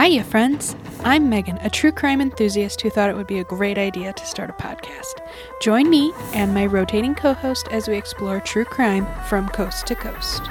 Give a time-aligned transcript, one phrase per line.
[0.00, 0.76] Hiya, friends.
[1.00, 4.24] I'm Megan, a true crime enthusiast who thought it would be a great idea to
[4.24, 5.26] start a podcast.
[5.60, 9.96] Join me and my rotating co host as we explore true crime from coast to
[9.96, 10.44] coast.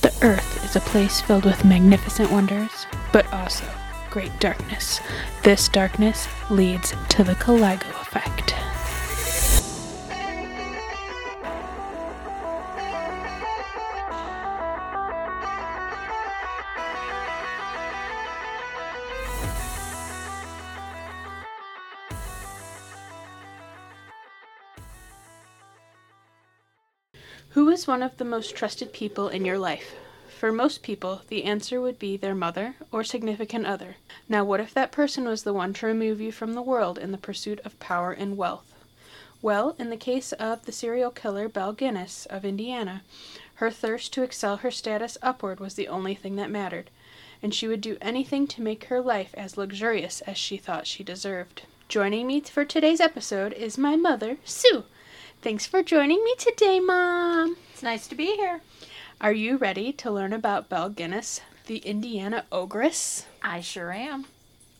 [0.00, 3.64] The Earth is a place filled with magnificent wonders, but also
[4.10, 5.00] great darkness.
[5.44, 8.56] This darkness leads to the Caligo effect.
[27.88, 29.94] One of the most trusted people in your life?
[30.38, 33.96] For most people, the answer would be their mother or significant other.
[34.28, 37.12] Now, what if that person was the one to remove you from the world in
[37.12, 38.74] the pursuit of power and wealth?
[39.40, 43.02] Well, in the case of the serial killer Belle Gunness of Indiana,
[43.54, 46.90] her thirst to excel her status upward was the only thing that mattered,
[47.42, 51.02] and she would do anything to make her life as luxurious as she thought she
[51.02, 51.62] deserved.
[51.88, 54.84] Joining me for today's episode is my mother, Sue.
[55.40, 57.56] Thanks for joining me today, Mom.
[57.72, 58.60] It's nice to be here.
[59.20, 63.24] Are you ready to learn about Belle Gunness, the Indiana ogress?
[63.42, 64.26] I sure am.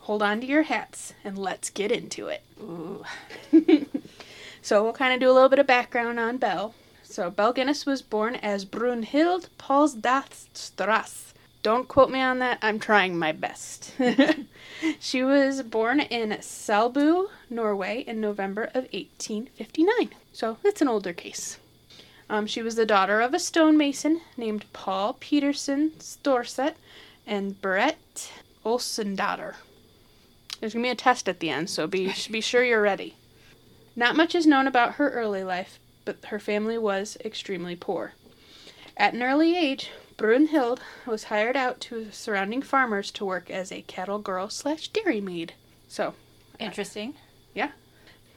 [0.00, 2.42] Hold on to your hats and let's get into it.
[2.60, 3.04] Ooh.
[4.68, 6.74] So we'll kind of do a little bit of background on Belle.
[7.02, 11.32] So Belle Gunness was born as Brunhild Palsdathstrass.
[11.62, 12.58] Don't quote me on that.
[12.62, 13.92] I'm trying my best.
[15.00, 20.10] she was born in Selbu, Norway, in November of 1859.
[20.32, 21.58] So it's an older case.
[22.30, 26.74] Um, she was the daughter of a stonemason named Paul Peterson Storset
[27.26, 28.30] and Brett
[28.64, 29.54] Olsendatter.
[30.60, 33.14] There's gonna be a test at the end, so be be sure you're ready.
[33.96, 38.12] Not much is known about her early life, but her family was extremely poor.
[38.96, 43.82] At an early age, Brunhild was hired out to surrounding farmers to work as a
[43.82, 45.54] cattle girl slash dairy maid.
[45.86, 46.14] So,
[46.58, 47.14] Interesting.
[47.54, 47.70] Yeah.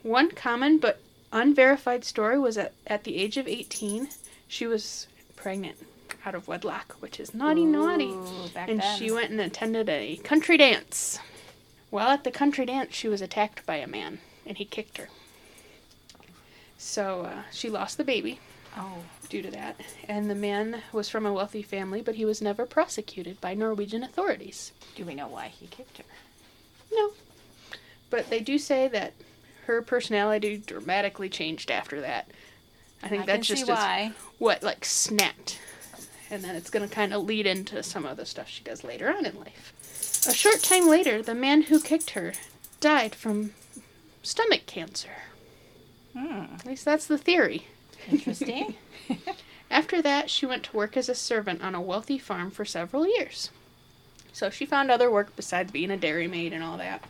[0.04, 1.00] One common but
[1.34, 4.10] unverified story was that at the age of 18,
[4.48, 5.78] she was pregnant
[6.24, 8.10] out of wedlock, which is naughty, naughty.
[8.10, 9.00] Ooh, back And then.
[9.00, 11.18] she went and attended a country dance.
[11.90, 15.10] While at the country dance, she was attacked by a man, and he kicked her.
[16.78, 18.40] So uh, she lost the baby
[18.78, 22.42] Oh, due to that, and the man was from a wealthy family, but he was
[22.42, 24.72] never prosecuted by Norwegian authorities.
[24.96, 26.04] do we know why he kicked her?
[26.92, 27.12] No.
[28.10, 29.14] But they do say that
[29.66, 32.30] her personality dramatically changed after that.
[33.04, 34.12] I think I that can just why.
[34.38, 35.60] what like snapped.
[36.30, 38.84] And then it's going to kind of lead into some of the stuff she does
[38.84, 39.74] later on in life.
[40.28, 42.34] A short time later, the man who kicked her
[42.80, 43.54] died from
[44.24, 45.10] stomach cancer.
[46.14, 46.46] Hmm.
[46.56, 47.68] At least that's the theory.
[48.10, 48.76] Interesting.
[49.72, 53.08] After that, she went to work as a servant on a wealthy farm for several
[53.08, 53.52] years.
[54.34, 57.04] So she found other work besides being a dairy maid and all that.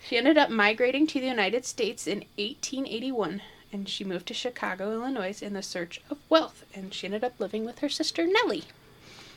[0.00, 3.42] She ended up migrating to the United States in 1881
[3.72, 7.38] and she moved to Chicago, Illinois in the search of wealth and she ended up
[7.40, 8.64] living with her sister Nellie.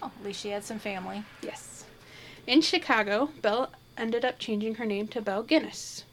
[0.01, 1.23] oh, at least she had some family.
[1.41, 1.85] Yes.
[2.45, 6.03] In Chicago, Belle ended up changing her name to Belle Gunness.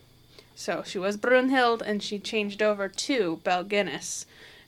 [0.56, 4.25] So she was Brunhild and she changed over to Belle Gunness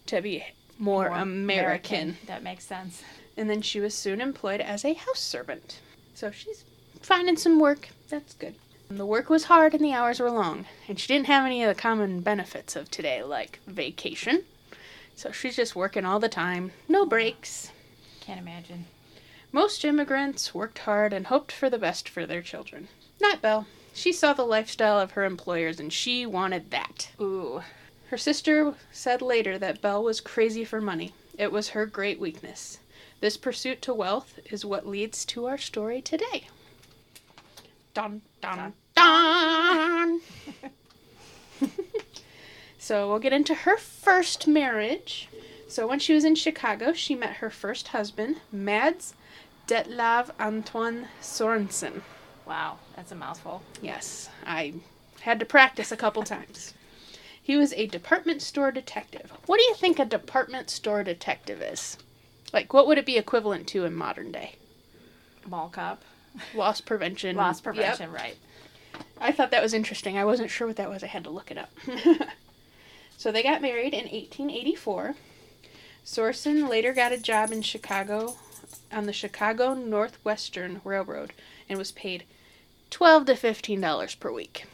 [0.07, 0.45] to be
[0.79, 2.19] more, American.
[2.27, 3.03] That makes sense.
[3.39, 5.81] And then she was soon employed as a house servant.
[6.15, 6.65] So she's
[7.01, 7.89] finding some work.
[8.11, 8.55] That's good.
[8.91, 10.67] And the work was hard and the hours were long.
[10.89, 14.45] And she didn't have any of the common benefits of today, like vacation.
[15.17, 17.73] So she's just working all the time, no breaks.
[18.21, 18.85] Can't imagine.
[19.53, 22.89] Most immigrants worked hard and hoped for the best for their children.
[23.21, 23.67] Not Belle.
[23.99, 27.11] She saw the lifestyle of her employers and she wanted that.
[27.21, 27.63] Ooh.
[28.11, 31.15] Her sister said later that Belle was crazy for money.
[31.37, 32.79] It was her great weakness.
[33.19, 36.47] This pursuit to wealth is what leads to our story today.
[37.93, 40.21] Dun dun dun.
[42.79, 45.29] so we'll get into her first marriage.
[45.67, 49.15] So when she was in Chicago, she met her first husband, Mads
[49.67, 52.03] Detlav Antoine Sorensen.
[52.49, 53.63] Wow, that's a mouthful.
[53.83, 54.75] Yes, I
[55.21, 56.73] had to practice a couple times.
[57.43, 59.33] He was a department store detective.
[59.47, 61.99] What do you think a department store detective is?
[62.53, 64.55] Like, what would it be equivalent to in modern day?
[65.47, 66.03] Mall cop.
[66.55, 67.37] Loss prevention.
[67.39, 67.65] Loss Yep.
[67.65, 68.37] prevention, right.
[69.21, 70.17] I thought that was interesting.
[70.17, 71.03] I wasn't sure what that was.
[71.03, 71.71] I had to look it up.
[73.17, 75.15] so they got married in 1884.
[76.05, 78.37] Sorsen later got a job in Chicago
[78.93, 81.33] on the Chicago Northwestern Railroad
[81.69, 82.25] and was paid
[82.91, 84.65] 12 to 15 dollars per week.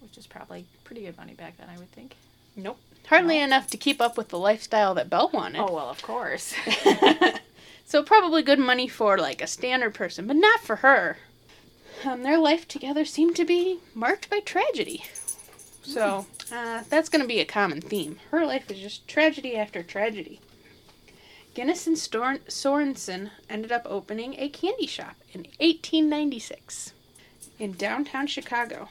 [0.00, 2.16] Which is probably pretty good money back then, I would think.
[2.56, 2.78] Nope.
[3.08, 5.60] Hardly enough to keep up with the lifestyle that Belle wanted.
[5.60, 6.54] Oh, well, of course.
[7.92, 11.18] So probably good money for like a standard person, but not for her.
[12.06, 15.04] Um, their life together seemed to be marked by tragedy.
[15.82, 18.18] So uh, that's going to be a common theme.
[18.30, 20.40] Her life is just tragedy after tragedy.
[21.54, 26.94] Gunness and Stor- Sorensen ended up opening a candy shop in 1896
[27.62, 28.88] in downtown Chicago.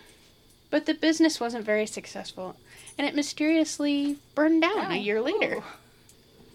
[0.70, 2.56] But the business wasn't very successful,
[2.98, 5.56] and it mysteriously burned down a year later.
[5.58, 5.64] Ooh.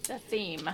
[0.07, 0.67] The theme.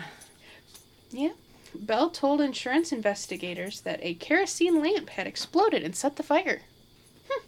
[1.12, 1.34] Yeah.
[1.76, 6.62] Belle told insurance investigators that a kerosene lamp had exploded and set the fire.
[7.30, 7.44] Hmm.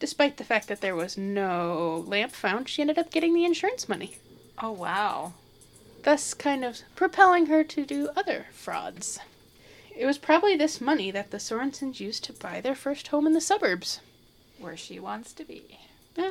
[0.00, 3.88] Despite the fact that there was no lamp found, she ended up getting the insurance
[3.88, 4.16] money,
[4.60, 5.34] Oh wow.
[6.02, 9.20] thus kind of propelling her to do other frauds.
[9.98, 13.32] It was probably this money that the Sorensens used to buy their first home in
[13.32, 14.00] the suburbs.
[14.60, 15.76] Where she wants to be.
[16.16, 16.30] Uh,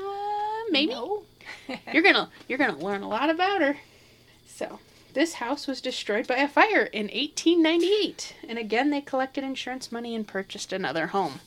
[0.70, 0.94] maybe.
[0.94, 1.24] No.
[1.94, 3.78] You're gonna you're gonna learn a lot about her.
[4.48, 4.80] So,
[5.14, 10.16] this house was destroyed by a fire in 1898, and again they collected insurance money
[10.16, 11.40] and purchased another home.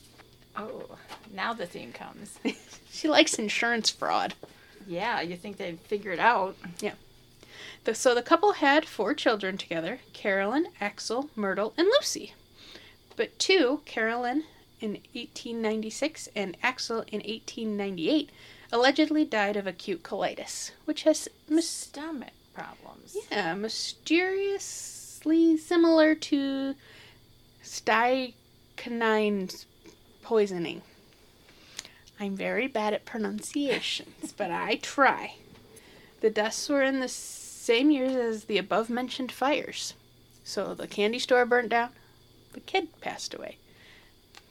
[0.55, 0.97] Oh,
[1.33, 2.39] now the theme comes.
[2.91, 4.33] she likes insurance fraud.
[4.87, 6.55] Yeah, you think they'd figure it out.
[7.83, 12.33] The, so the couple had four children together: Carolyn, Axel, Myrtle, and Lucy.
[13.15, 14.43] But two, Carolyn
[14.79, 18.29] in 1896 and Axel in 1898,
[18.71, 23.17] allegedly died of acute colitis, which has mis- Stomach problems.
[23.31, 26.75] Yeah, mysteriously similar to
[27.61, 29.49] strychnine
[30.21, 30.81] poisoning.
[32.19, 35.35] I'm very bad at pronunciations, but I try.
[36.21, 37.09] The deaths were in the
[37.71, 39.93] same years as the above mentioned fires.
[40.43, 41.91] So the candy store burnt down,
[42.51, 43.59] the kid passed away.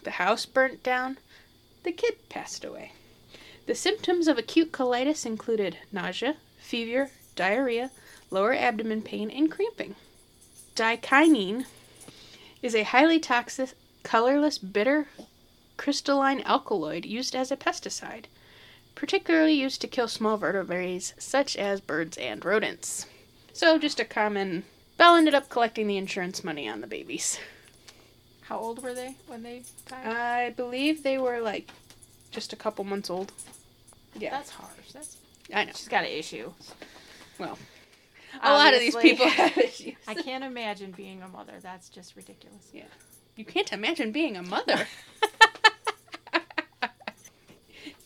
[0.05, 1.19] The house burnt down,
[1.83, 2.93] the kid passed away.
[3.67, 7.91] The symptoms of acute colitis included nausea, fever, diarrhea,
[8.31, 9.97] lower abdomen pain, and cramping.
[10.73, 11.67] Strychnine
[12.63, 15.09] is a highly toxic, colorless, bitter
[15.77, 18.25] crystalline alkaloid used as a pesticide,
[18.95, 23.07] particularly used to kill small vertebrates such as birds and rodents.
[23.53, 24.65] So, just a common.
[24.97, 27.39] Belle ended up collecting the insurance money on the babies.
[28.43, 30.07] How old were they when they died?
[30.07, 31.71] I believe they were like
[32.31, 33.33] just a couple months old.
[34.17, 34.93] Yeah, That's harsh.
[34.93, 35.17] That's
[35.55, 35.73] I know.
[35.75, 36.53] she's got an issue.
[37.39, 37.59] Well,
[38.43, 39.95] a lot of these people have issues.
[40.07, 41.55] I can't imagine being a mother.
[41.63, 42.69] That's just ridiculous.
[42.73, 42.85] Yeah.
[43.37, 44.87] You can't imagine being a mother.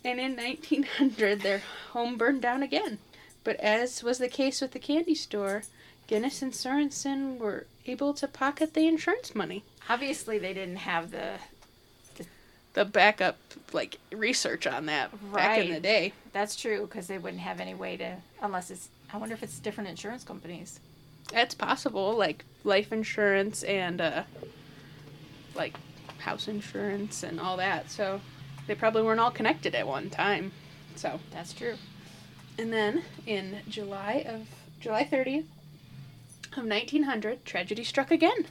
[0.05, 1.63] and in 1900, their
[1.93, 2.99] home burned down again.
[3.43, 5.63] But as was the case with the candy store,
[6.09, 9.65] Gunness and Sorensen were able to pocket the insurance money.
[9.89, 11.39] Obviously, they didn't have the
[12.75, 13.37] The backup,
[13.73, 16.13] like, research on that back in the day.
[16.33, 18.89] That's true because they wouldn't have any way to unless it's.
[19.13, 20.81] I wonder if it's different insurance companies.
[21.31, 24.25] That's possible, like life insurance and, uh,
[25.55, 25.77] like,
[26.19, 27.91] house insurance and all that.
[27.91, 28.21] So
[28.67, 30.53] they probably weren't all connected at one time.
[30.97, 31.21] So.
[31.33, 31.75] That's true.
[32.59, 34.47] And then in July of
[34.81, 35.47] July 30th
[36.57, 38.47] of 1900, tragedy struck again.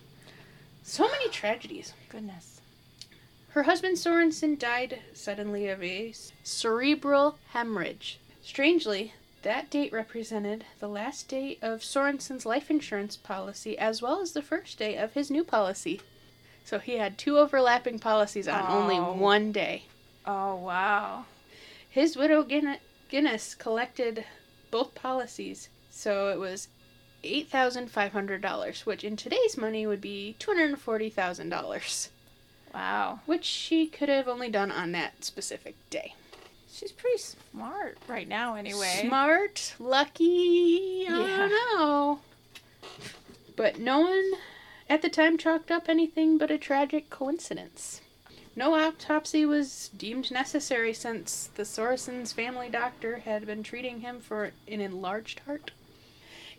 [0.83, 1.93] So many tragedies.
[2.09, 2.59] Goodness.
[3.49, 6.13] Her husband Sorensen died suddenly of a
[6.43, 8.19] cerebral hemorrhage.
[8.41, 9.13] Strangely,
[9.43, 14.41] that date represented the last day of Sorensen's life insurance policy as well as the
[14.41, 16.01] first day of his new policy.
[16.65, 19.13] So he had two overlapping policies on only Oh.
[19.13, 19.83] one day.
[20.25, 21.25] Oh wow.
[21.89, 22.77] His widow Guin-
[23.11, 24.25] Gunness collected
[24.71, 26.67] both policies, so it was
[27.23, 31.49] eight thousand five hundred dollars, which in today's money would be two hundred forty thousand
[31.49, 32.09] dollars,
[32.73, 33.19] Wow.
[33.25, 36.15] which she could have only done on that specific day.
[36.71, 39.01] She's pretty smart right now, anyway.
[39.05, 41.37] Smart, lucky, I Yeah.
[41.37, 42.19] don't know.
[43.55, 44.31] But no one
[44.89, 48.01] at the time chalked up anything but a tragic coincidence.
[48.55, 54.51] No autopsy was deemed necessary since the Sorensens' family doctor had been treating him for
[54.67, 55.71] an enlarged heart.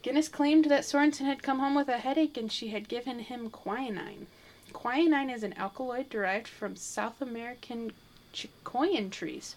[0.02, 3.48] Gunness claimed that Sorensen had come home with a headache and she had given him
[3.48, 4.26] quinine.
[4.72, 7.92] Quinine is an alkaloid derived from South American
[8.32, 9.54] cinchona trees,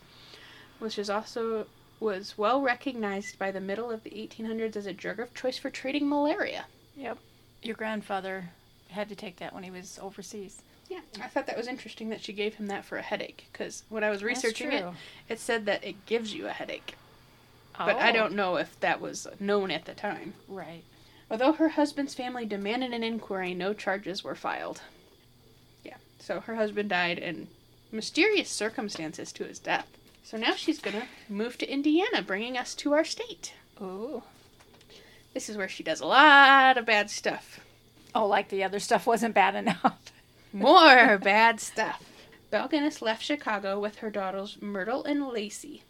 [0.80, 1.68] which is also
[2.00, 5.72] was well recognized by the middle of the 1800s as a drug of choice for
[5.72, 6.66] treating malaria.
[6.96, 7.18] Yep.
[7.64, 8.52] Your grandfather
[8.90, 10.62] had to take that when he was overseas.
[10.90, 13.84] Yeah, I thought that was interesting that she gave him that for a headache because
[13.90, 14.86] when I was researching it,
[15.28, 16.96] it said that it gives you a headache.
[17.80, 17.86] Oh.
[17.86, 20.34] But I Oh, don't know if that was known at the time.
[20.48, 20.84] Right.
[21.30, 24.82] Although her husband's family demanded an inquiry, no charges were filed.
[25.84, 27.50] Yeah, so her husband died in
[27.92, 29.88] mysterious circumstances to his death.
[30.24, 33.54] So now she's gonna move to Indiana, bringing us to our state.
[33.80, 34.24] Oh.
[35.34, 37.60] This is where she does a lot of bad stuff.
[38.16, 40.00] Oh, like the other stuff wasn't bad enough.
[40.54, 42.04] More bad stuff.
[42.50, 45.84] Belle Gunness left Chicago with her daughters Myrtle and Lacey,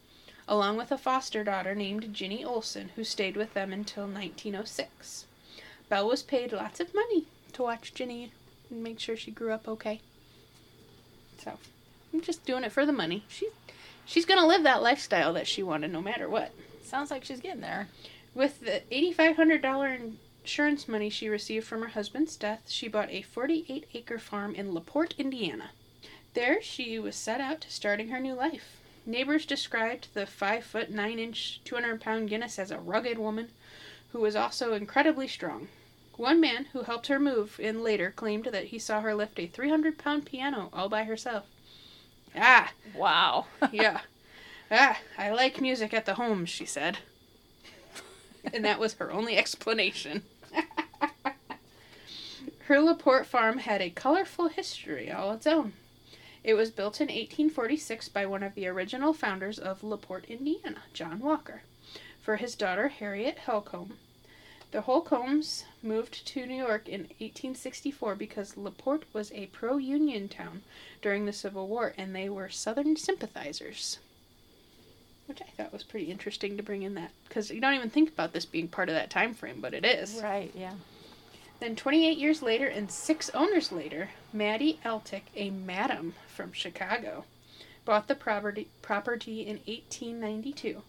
[0.48, 5.26] along with a foster daughter named Jenny Olson, who stayed with them until 1906.
[5.90, 8.32] Belle was paid lots of money to watch Jenny
[8.70, 10.02] and make sure she grew up okay.
[11.38, 11.60] So,
[12.14, 13.24] I'm just doing it for the money.
[13.28, 13.50] She,
[14.06, 16.52] she's gonna live that lifestyle that she wanted, no matter what.
[16.84, 17.88] Sounds like she's getting there.
[18.34, 20.14] With the $8,500
[20.48, 24.74] insurance money she received from her husband's death, she bought a 48 acre farm in
[24.74, 25.72] LaPorte, Indiana.
[26.36, 28.78] There, she was set out to starting her new life.
[29.06, 33.50] Neighbors described the 5 foot 9 inch, 200 pound Gunness as a rugged woman
[34.14, 35.68] who was also incredibly strong.
[36.16, 39.48] One man who helped her move in later claimed that he saw her lift a
[39.48, 41.44] 300 pound piano all by herself.
[42.34, 43.48] Ah, Wow.
[43.74, 44.00] yeah.
[44.72, 47.00] Ah, I like music at the homes, she said.
[48.54, 50.24] and that was her only explanation.
[52.62, 55.74] Her LaPorte farm had a colorful history all its own.
[56.44, 61.20] It was built in 1846 by one of the original founders of LaPorte, Indiana, John
[61.20, 61.64] Walker,
[62.22, 63.98] for his daughter Harriet Holcomb.
[64.72, 70.64] The Holcombs moved to New York in 1864 because LaPorte was a pro Union town
[71.02, 74.00] during the Civil War and they were Southern sympathizers.
[75.28, 78.10] Which I thought was pretty interesting to bring in that because you don't even think
[78.10, 80.20] about this being part of that time frame, but it is.
[80.24, 80.74] Right, yeah.
[81.60, 87.26] Then 28 years later and six owners later, Mattie Altic, a madam from Chicago,
[87.84, 90.82] bought the property property in 1892.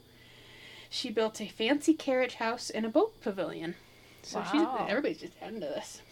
[0.90, 3.74] She built a fancy carriage house and a boat pavilion.
[4.22, 4.50] So Wow.
[4.52, 6.02] she's everybody's just into this.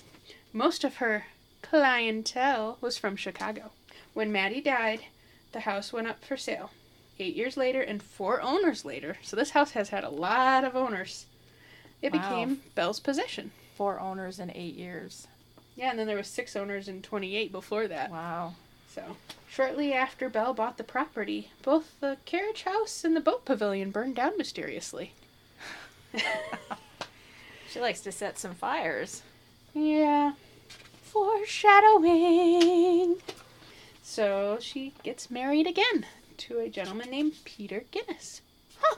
[0.53, 1.27] Most of her
[1.63, 3.71] clientele was from Chicago.
[4.15, 5.05] When Mattie died,
[5.53, 6.71] the house went up for sale.
[7.19, 10.77] Eight years later and four owners later, so this house has had a lot of
[10.77, 11.27] owners.
[12.03, 12.21] It Wow.
[12.21, 13.53] became Belle's possession.
[13.77, 15.27] Four owners in eight years.
[15.77, 18.11] Yeah, and then there was six owners in 28 before that.
[18.11, 18.55] Wow.
[18.95, 19.17] So,
[19.49, 24.17] shortly after Belle bought the property, both the carriage house and the boat pavilion burned
[24.17, 25.13] down mysteriously.
[27.71, 29.23] She likes to set some fires.
[29.75, 30.33] yeah.
[31.03, 33.17] Foreshadowing.
[34.03, 36.07] So, she gets married again
[36.39, 38.41] to a gentleman named Peter Gunness.
[38.81, 38.97] Huh.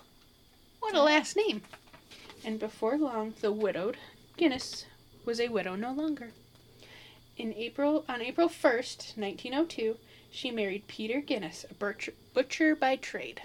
[0.81, 1.63] What a last name.
[2.45, 3.97] And before long, the widowed
[4.37, 4.85] Gunness
[5.25, 6.31] was a widow no longer.
[7.37, 9.97] In April, on April 1st, 1902,
[10.31, 13.43] she married Peter Gunness, a butcher, butcher by trade.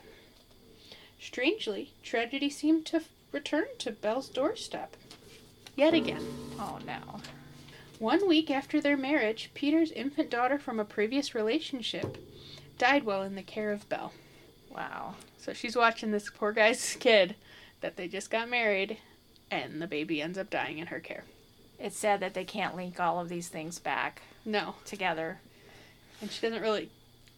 [1.19, 4.95] Strangely, tragedy seemed to return to Belle's doorstep.
[5.75, 6.25] Yet again.
[6.59, 7.21] Oh no.
[7.99, 12.17] One week after their marriage, Peter's infant daughter from a previous relationship
[12.77, 14.13] died while in the care of Belle.
[14.69, 15.15] Wow.
[15.37, 17.35] So she's watching this poor guy's kid
[17.81, 18.97] that they just got married,
[19.51, 21.23] and the baby ends up dying in her care.
[21.79, 25.39] It's sad that they can't link all of these things back No, together.
[26.21, 26.89] and she doesn't really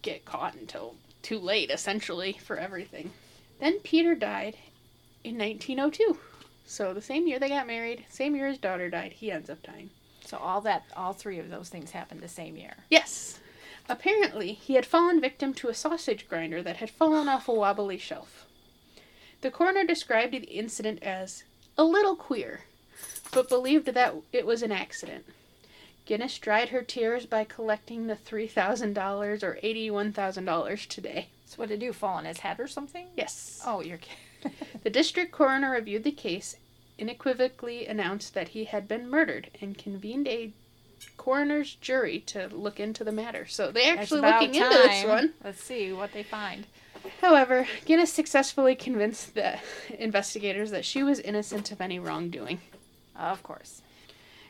[0.01, 3.11] get caught until too late, essentially, for everything.
[3.59, 4.55] Then Peter died
[5.23, 6.19] in 1902.
[6.67, 9.63] So the same year they got married, same year his daughter died, he ends up
[9.63, 9.89] dying.
[10.25, 12.75] So all that all three of those things happened the same year.
[12.89, 13.39] Yes.
[13.87, 17.97] Apparently, he had fallen victim to a sausage grinder that had fallen off a wobbly
[17.97, 18.45] shelf.
[19.41, 21.43] The coroner described the incident as
[21.77, 22.61] a little queer,
[23.31, 25.25] but believed that it was an accident.
[26.07, 31.27] Gunness dried her tears by collecting the $3,000 or $81,000 today.
[31.45, 31.93] So what did he do?
[31.93, 33.07] Fall on his head or something?
[33.15, 33.61] Yes.
[33.65, 34.57] Oh, you're kidding.
[34.83, 36.57] The district coroner reviewed the case,
[36.99, 40.53] unequivocally announced that he had been murdered, and convened a
[41.25, 43.47] coroner's jury to look into the matter.
[43.47, 45.33] So they're actually looking into this one.
[45.43, 46.67] Let's see what they find.
[47.19, 49.57] However, Gunness successfully convinced the
[49.97, 52.61] investigators that she was innocent of any wrongdoing.
[53.15, 53.81] Of course.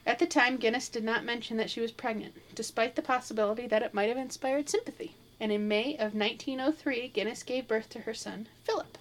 [0.05, 3.81] At the time, Gunness did not mention that she was pregnant, despite the possibility that
[3.81, 5.15] it might have inspired sympathy.
[5.39, 8.97] And in May of 1903, Gunness gave birth to her son, Philip.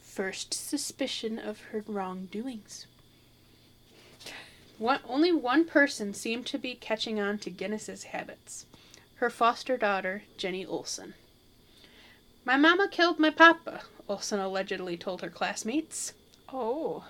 [0.00, 2.86] First suspicion of her wrongdoings.
[4.80, 8.64] One, only one person seemed to be catching on to Gunness's habits
[9.16, 11.12] her foster daughter, Jenny Olson.
[12.46, 16.14] My mama killed my papa, Olson allegedly told her classmates.
[16.50, 17.04] Oh.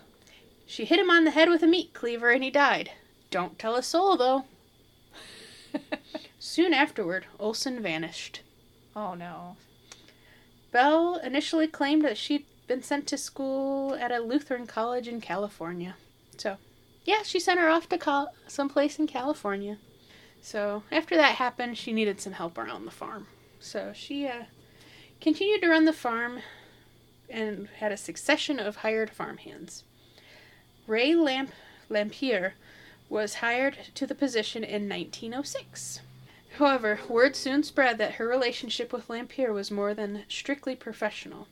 [0.67, 2.91] She hit him on the head with a meat cleaver and he died.
[3.31, 4.47] Don't tell a soul, though.
[6.41, 8.41] Soon afterward, Olson vanished.
[8.97, 9.57] oh no.
[10.73, 15.95] Belle initially claimed that she'd been sent to school at a Lutheran college in California.
[16.37, 16.57] So,
[17.05, 19.79] yeah, she sent her off to col- someplace in California.
[20.43, 23.27] So, after that happened, she needed some help around the farm.
[23.59, 24.45] So, she uh,
[25.21, 26.41] continued to run the farm
[27.29, 29.85] and had a succession of hired farmhands.
[30.87, 31.53] Ray Lamp-
[31.89, 32.53] Lamphere
[33.09, 36.01] was hired to the position in 1906.
[36.59, 41.49] However, word soon spread that her relationship with Lamphere was more than strictly professional.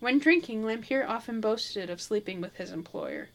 [0.00, 3.28] When drinking, Lamphere often boasted of sleeping with his employer,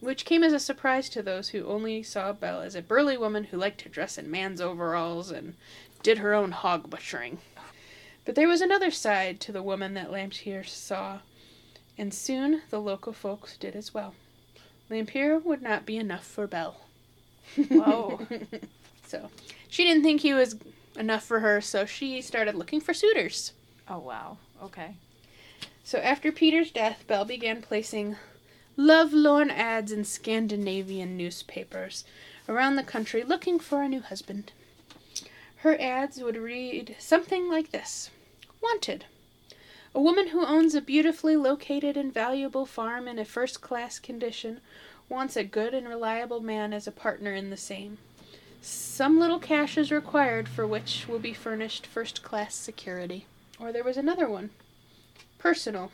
[0.00, 3.44] which came as a surprise to those who only saw Belle as a burly woman
[3.44, 5.54] who liked to dress in man's overalls and
[6.02, 7.38] did her own hog butchering.
[8.24, 11.20] But there was another side to the woman that Lamphere saw,
[11.98, 14.14] and soon the local folks did as well.
[14.90, 16.80] Lamphere would not be enough for Belle.
[17.68, 18.26] Whoa.
[19.06, 19.30] so
[19.68, 20.56] she didn't think he was
[20.96, 23.52] enough for her, so she started looking for suitors.
[23.88, 24.38] Oh wow.
[24.62, 24.94] Okay.
[25.84, 28.16] So after Peter's death, Belle began placing
[28.76, 32.04] lovelorn ads in Scandinavian newspapers
[32.48, 34.52] around the country looking for a new husband.
[35.56, 38.10] Her ads would read something like this
[38.62, 39.04] Wanted.
[39.94, 44.60] A woman who owns a beautifully located and valuable farm in a first class condition
[45.08, 47.98] wants a good and reliable man as a partner in the same.
[48.62, 53.26] Some little cash is required for which will be furnished first class security.
[53.58, 54.50] Or there was another one.
[55.38, 55.90] Personal.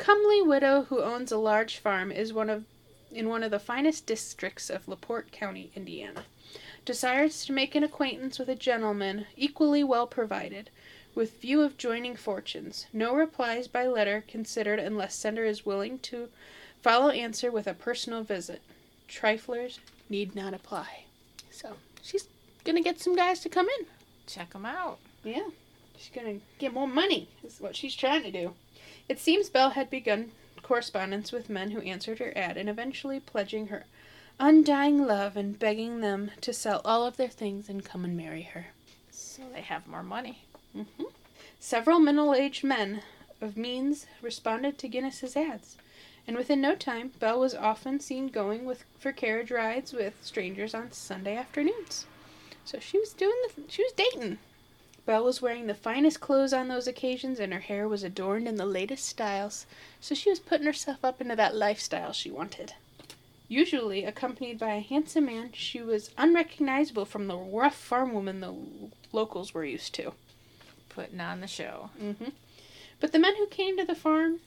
[0.00, 2.64] Comely widow who owns a large farm is one of
[3.12, 6.24] in one of the finest districts of LaPorte County, Indiana.
[6.86, 10.70] Desires to make an acquaintance with a gentleman equally well provided,
[11.14, 12.86] with view of joining fortunes.
[12.94, 16.30] No replies by letter considered unless sender is willing to
[16.80, 18.62] follow answer with a personal visit.
[19.06, 21.04] Triflers need not apply.
[21.50, 22.26] So she's
[22.64, 23.86] gonna get some guys to come in.
[24.26, 24.98] Check them out.
[25.22, 25.50] Yeah.
[25.98, 28.54] She's gonna get more money, is what she's trying to do.
[29.10, 30.30] It seems Belle had begun
[30.62, 33.84] correspondence with men who answered her ad and eventually pledging her
[34.38, 38.42] undying love and begging them to sell all of their things and come and marry
[38.42, 38.68] her.
[39.10, 40.44] So they have more money.
[40.72, 40.84] hmm
[41.58, 43.02] Several middle aged men
[43.40, 45.76] of means responded to Gunness's ads,
[46.24, 50.72] and within no time, Belle was often seen going with for carriage rides with strangers
[50.72, 52.06] on Sunday afternoons.
[52.64, 54.38] So she was doing the she was dating.
[55.10, 58.54] Belle was wearing the finest clothes on those occasions, and her hair was adorned in
[58.54, 59.66] the latest styles,
[60.00, 62.74] so she was putting herself up into that lifestyle she wanted.
[63.48, 68.54] Usually accompanied by a handsome man, she was unrecognizable from the rough farm woman the
[69.10, 70.12] locals were used to.
[70.88, 71.90] Putting on the show.
[72.00, 72.28] Mm-hmm.
[73.00, 74.38] But the men who came to the farm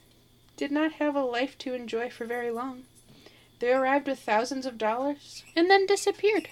[0.56, 2.84] did not have a life to enjoy for very long.
[3.58, 6.48] They arrived with thousands of dollars and then disappeared.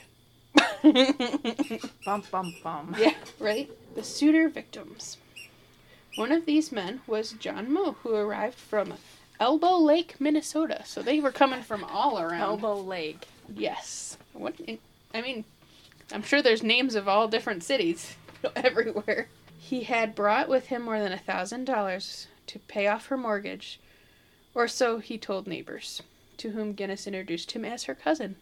[2.05, 2.97] Bum bum bum.
[2.99, 3.71] yeah, right?
[3.95, 5.19] The suitor victims.
[6.17, 8.95] One of these men was John Moe, who arrived from
[9.41, 10.83] Elbow Lake, Minnesota.
[10.85, 12.41] So they were coming from all around.
[12.41, 13.27] Elbow Lake.
[13.55, 14.17] Yes.
[14.35, 14.59] What?
[14.61, 14.79] In,
[15.15, 15.45] I mean,
[16.13, 18.15] I'm sure there's names of all different cities
[18.57, 19.29] everywhere.
[19.59, 23.81] He had brought with him more than a thousand dollars to pay off her mortgage,
[24.55, 26.03] or so he told neighbors,
[26.37, 28.37] to whom Gunness introduced him as her cousin.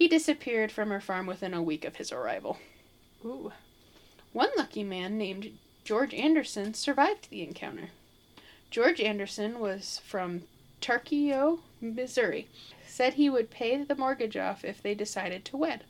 [0.00, 2.56] He disappeared from her farm within a week of his arrival.
[3.22, 3.52] Ooh.
[4.32, 7.90] One lucky man named George Anderson survived the encounter.
[8.70, 10.44] George Anderson was from
[10.80, 12.48] Tarkio, Missouri.
[12.86, 15.84] Said he would pay the mortgage off if they decided to wed.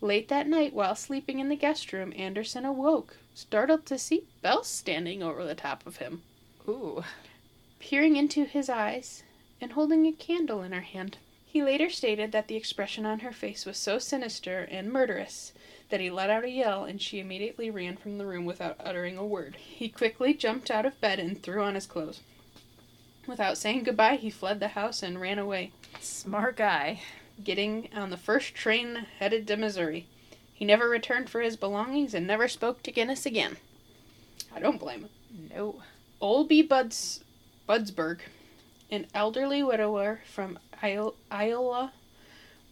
[0.00, 4.62] Late that night, while sleeping in the guest room, Anderson awoke, startled to see Belle
[4.62, 6.22] standing over the top of him,
[6.68, 7.02] Ooh.
[7.80, 9.24] peering into his eyes
[9.60, 11.18] and holding a candle in her hand.
[11.46, 15.52] He later stated that the expression on her face was so sinister and murderous
[15.88, 19.16] that he let out a yell and she immediately ran from the room without uttering
[19.16, 19.56] a word.
[19.56, 22.20] He quickly jumped out of bed and threw on his clothes.
[23.26, 27.00] Without saying goodbye, he fled the house and ran away, Smart guy.
[27.42, 30.06] getting on the first train headed to Missouri.
[30.52, 33.56] He never returned for his belongings and never spoke to Gunness again.
[34.54, 35.10] I don't blame him.
[35.54, 35.82] No.
[36.20, 37.24] Ole Buds
[37.68, 38.20] Budsberg,
[38.90, 41.92] an elderly widower from Iola,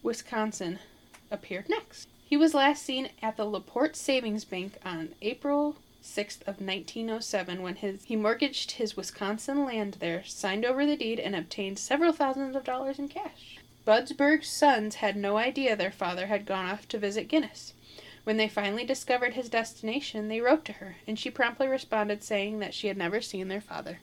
[0.03, 0.79] Wisconsin,
[1.31, 2.07] appeared next.
[2.25, 7.77] He was last seen at the Laporte Savings Bank on April 6th of 1907 when
[7.77, 12.55] his he mortgaged his Wisconsin land there, signed over the deed, and obtained several thousands
[12.55, 13.57] of dollars in cash.
[13.85, 17.73] Budsberg's sons had no idea their father had gone off to visit Gunness.
[18.23, 22.59] When they finally discovered his destination, they wrote to her, and she promptly responded saying
[22.59, 23.99] that she had never seen their father.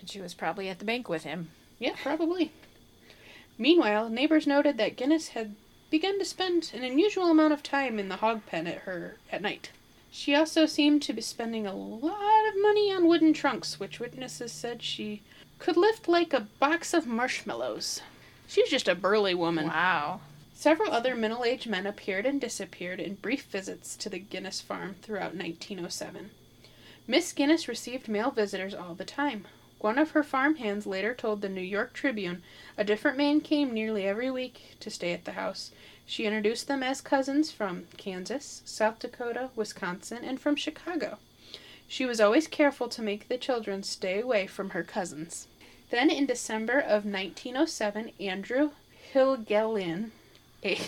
[0.00, 1.50] And she was probably at the bank with him.
[1.78, 2.52] Yeah, probably.
[3.56, 5.54] Meanwhile, neighbors noted that Gunness had
[5.90, 9.42] begun to spend an unusual amount of time in the hog pen at her at
[9.42, 9.70] night.
[10.10, 14.52] She also seemed to be spending a lot of money on wooden trunks, which witnesses
[14.52, 15.22] said she
[15.58, 18.00] could lift like a box of marshmallows.
[18.46, 19.66] She was just a burly woman.
[19.66, 20.20] Wow.
[20.54, 24.96] Several other middle aged men appeared and disappeared in brief visits to the Gunness farm
[25.02, 26.30] throughout 1907.
[27.06, 29.46] Miss Gunness received male visitors all the time.
[29.80, 32.42] One of her farm hands later told the New York Tribune
[32.76, 35.70] a different man came nearly every week to stay at the house.
[36.04, 41.18] She introduced them as cousins from Kansas, South Dakota, Wisconsin, and from Chicago.
[41.86, 45.46] She was always careful to make the children stay away from her cousins.
[45.90, 48.70] Then in December of 1907, Andrew
[49.14, 50.10] Helgelien,
[50.64, 50.78] a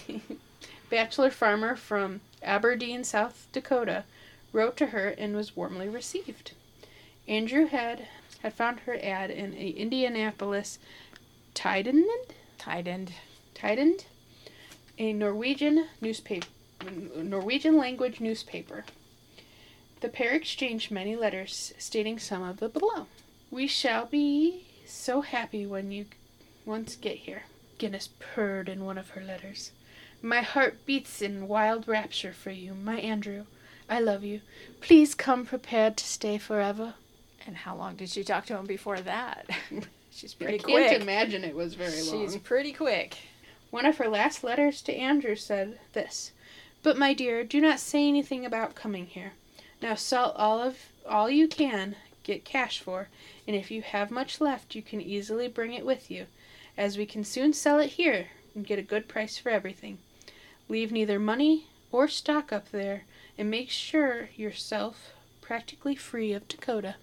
[0.91, 4.05] bachelor farmer from Aberdeen, South Dakota,
[4.53, 6.53] wrote to her and was warmly received.
[7.29, 8.09] Andrew had
[8.43, 10.79] had found her ad in a Indianapolis
[11.55, 12.05] Tidend,
[12.59, 13.13] Tidend.
[13.55, 14.07] Tidend,
[14.97, 16.47] a Norwegian newspaper,
[17.15, 18.87] Norwegian language newspaper.
[20.01, 23.07] The pair exchanged many letters stating some of the below.
[23.51, 26.07] We shall be so happy when you
[26.65, 27.43] once get here.
[27.79, 29.73] Gunness purred in one of her letters.
[30.23, 33.45] My heart beats in wild rapture for you, my Andrew.
[33.91, 34.41] I love you.
[34.81, 36.95] Please come prepared to stay forever.
[37.47, 39.49] And how long did she talk to him before that?
[40.11, 40.87] She's pretty quick.
[40.87, 42.27] I can't imagine it was very long.
[42.27, 43.17] She's pretty quick.
[43.71, 46.33] One of her last letters to Andrew said this
[46.83, 49.33] But my dear, do not say anything about coming here.
[49.81, 53.09] Now sell all of all you can get cash for,
[53.47, 56.27] and if you have much left you can easily bring it with you,
[56.77, 59.99] as we can soon sell it here and get a good price for everything.
[60.69, 63.05] Leave neither money or stock up there,
[63.39, 66.97] and make sure yourself practically free of Dakota.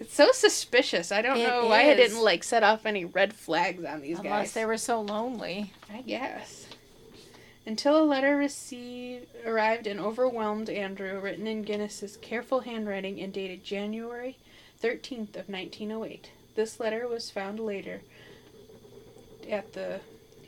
[0.00, 1.12] It's so suspicious.
[1.12, 4.18] I don't It know why I didn't like set off any red flags on these
[4.18, 4.52] Unless guys.
[4.52, 5.72] they were so lonely.
[5.92, 6.66] I guess.
[7.66, 13.64] Until a letter received arrived and overwhelmed Andrew, written in Gunness's careful handwriting and dated
[13.64, 14.36] January
[14.82, 16.30] 13th of 1908.
[16.56, 18.02] This letter was found later
[19.48, 20.00] at the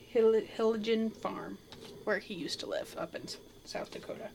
[0.09, 1.59] Hill- Helgelien farm
[2.05, 3.23] where he used to live up in
[3.65, 4.29] South Dakota.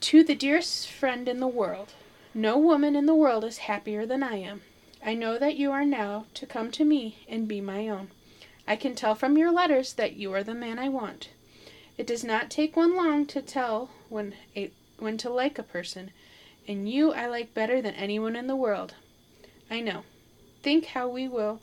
[0.00, 1.92] To the dearest friend in the world,
[2.34, 4.62] no woman in the world is happier than I am.
[5.04, 8.08] I know that you are now to come to me and be my own.
[8.66, 11.30] I can tell from your letters that you are the man I want.
[11.96, 16.10] It does not take one long to tell when a when to like a person,
[16.66, 18.94] and you I like better than anyone in the world.
[19.70, 20.04] I know.
[20.62, 21.60] Think how we will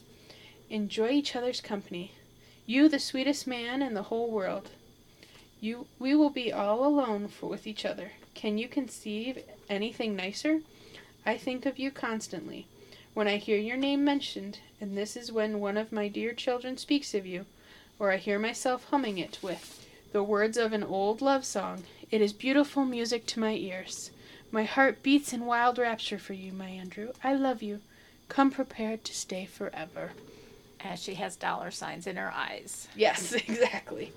[0.69, 2.13] enjoy each other's company.
[2.65, 4.71] You the sweetest man in the whole world.
[5.60, 8.13] You we will be all alone for, with each other.
[8.36, 10.62] Can you conceive anything nicer?
[11.26, 12.67] I think of you constantly.
[13.13, 16.78] When I hear your name mentioned, and this is when one of my dear children
[16.78, 17.45] speaks of you,
[17.98, 22.21] or I hear myself humming it with the words of an old love song, it
[22.21, 24.12] is beautiful music to my ears.
[24.52, 27.13] My heart beats in wild rapture for you, my Andrew.
[27.24, 27.80] I love you.
[28.28, 30.12] Come prepared to stay forever.
[30.82, 32.89] As she has dollar signs in her eyes.
[32.95, 34.12] Yes, exactly.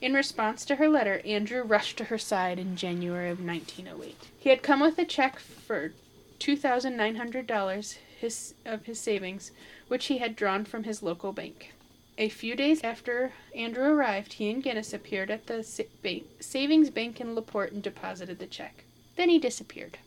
[0.00, 4.28] In response to her letter, Andrew rushed to her side in January of 1908.
[4.38, 5.92] He had come with a check for
[6.38, 9.50] $2,900 his, of his savings,
[9.88, 11.72] which he had drawn from his local bank.
[12.16, 15.82] A few days after Andrew arrived, he and Gunness appeared at the sa-
[16.40, 18.84] savings bank in LaPorte and deposited the check.
[19.16, 19.98] Then he disappeared.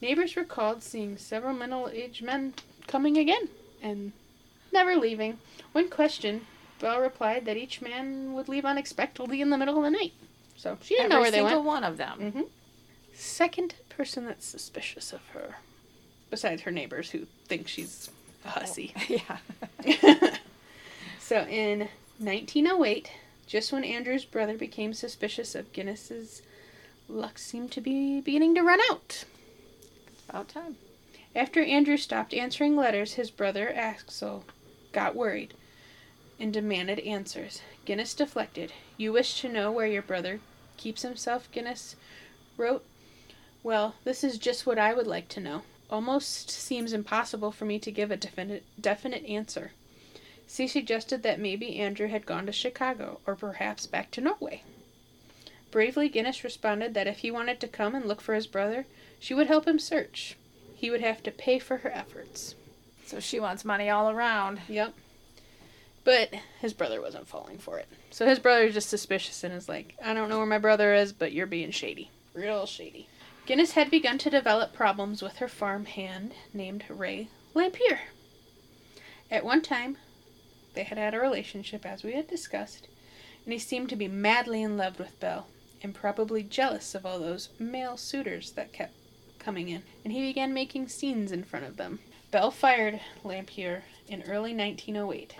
[0.00, 2.54] Neighbors recalled seeing several middle aged men
[2.86, 3.48] coming again
[3.80, 4.12] and
[4.72, 5.38] never leaving.
[5.72, 6.46] When questioned,
[6.82, 10.12] Belle replied that each man would leave unexpectedly in the middle of the night.
[10.56, 11.52] So she didn't Every know where they went.
[11.54, 12.32] Every single one of them.
[12.32, 12.40] hmm
[13.14, 15.56] Second person that's suspicious of her,
[16.28, 18.10] besides her neighbors who think she's
[18.44, 18.94] a hussy.
[19.08, 19.38] Yeah.
[21.20, 23.10] so in 1908,
[23.46, 26.42] just when Andrew's brother became suspicious of Gunness's
[27.08, 29.24] luck seemed to be beginning to run out.
[30.28, 30.76] About time.
[31.36, 34.44] After Andrew stopped answering letters, his brother Axel
[34.92, 35.54] got worried
[36.42, 37.62] and demanded answers.
[37.86, 38.72] Gunness deflected.
[38.96, 40.40] You wish to know where your brother
[40.76, 41.94] keeps himself, Gunness
[42.56, 42.84] wrote.
[43.62, 45.62] Well, this is just what I would like to know.
[45.88, 49.70] Almost seems impossible for me to give a definite, definite answer.
[50.48, 54.64] She suggested that maybe Andrew had gone to Chicago, or perhaps back to Norway.
[55.70, 58.86] Bravely, Gunness responded that if he wanted to come and look for his brother,
[59.20, 60.36] she would help him search.
[60.74, 62.56] He would have to pay for her efforts.
[63.06, 64.60] So she wants money all around.
[64.68, 64.94] Yep.
[66.04, 67.88] But his brother wasn't falling for it.
[68.10, 71.12] So his brother's just suspicious and is like, I don't know where my brother is,
[71.12, 72.10] but you're being shady.
[72.34, 73.08] Real shady.
[73.46, 77.98] Gunness had begun to develop problems with her farm hand named Ray Lamphere.
[79.30, 79.96] At one time,
[80.74, 82.88] they had had a relationship, as we had discussed,
[83.44, 85.48] and he seemed to be madly in love with Belle,
[85.82, 88.94] and probably jealous of all those male suitors that kept
[89.38, 91.98] coming in, and he began making scenes in front of them.
[92.30, 95.34] Belle fired Lamphere in early 1908.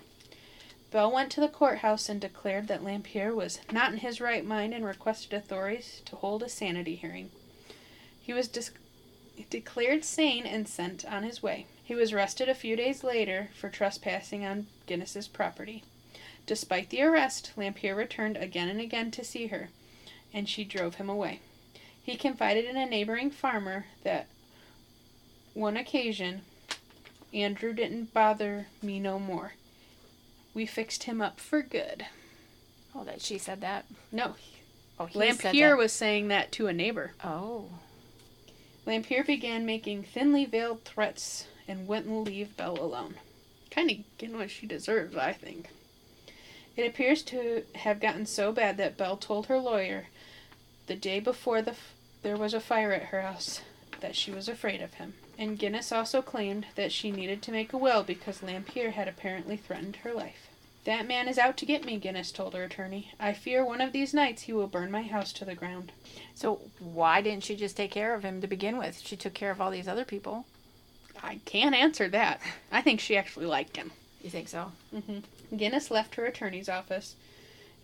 [0.93, 4.75] Belle went to the courthouse and declared that Lamphere was not in his right mind
[4.75, 7.31] and requested authorities to hold a sanity hearing.
[8.21, 8.73] He was dis-
[9.49, 11.67] declared sane and sent on his way.
[11.83, 15.83] He was arrested a few days later for trespassing on Gunness's property.
[16.45, 19.71] Despite the arrest, Lamphere returned again and again to see her,
[20.35, 21.41] and she drove him away.
[22.03, 24.27] He confided in a neighboring farmer that
[25.55, 26.43] one occasion
[27.33, 29.55] Andrew didn't bother me no more.
[30.55, 32.07] We fixed him up for good.
[32.95, 33.87] Oh, that she said that.
[34.11, 34.35] No,
[35.01, 37.13] Oh, he said Lamphere was saying that to a neighbor.
[37.25, 37.71] Oh,
[38.87, 43.15] Lamphere began making thinly veiled threats and wouldn't leave Belle alone.
[43.71, 45.69] Kind of getting what she deserves, I think.
[46.77, 50.07] It appears to have gotten so bad that Belle told her lawyer
[50.87, 53.61] the day before the f- there was a fire at her house
[54.03, 55.15] that she was afraid of him.
[55.39, 59.57] And Gunness also claimed that she needed to make a will because Lamphere had apparently
[59.57, 60.49] threatened her life.
[60.85, 63.13] That man is out to get me, Gunness told her attorney.
[63.19, 65.93] I fear one of these nights he will burn my house to the ground.
[66.35, 69.01] so why didn't she just take care of him to begin with?
[69.01, 70.45] She took care of all these other people.
[71.23, 72.41] I can't answer that.
[72.73, 73.93] I think she actually liked him.
[74.23, 74.73] You think so?
[74.91, 75.19] hmm
[75.53, 77.15] Gunness left her attorney's office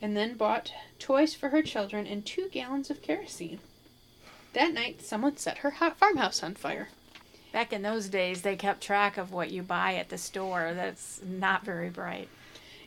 [0.02, 3.60] and then bought toys for her children and two gallons of kerosene.
[4.54, 6.88] That night, someone set her hot farmhouse on fire.
[7.52, 10.72] Back in those days, they kept track of what you buy at the store.
[10.74, 12.28] That's not very bright.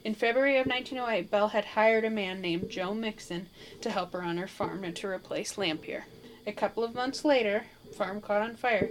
[0.04, 3.47] In February of 1908, Belle had hired a man named Joe Mixon
[3.82, 6.06] to help her on her farm and to replace Lamphere.
[6.47, 8.89] A couple of months later, farm caught on fire.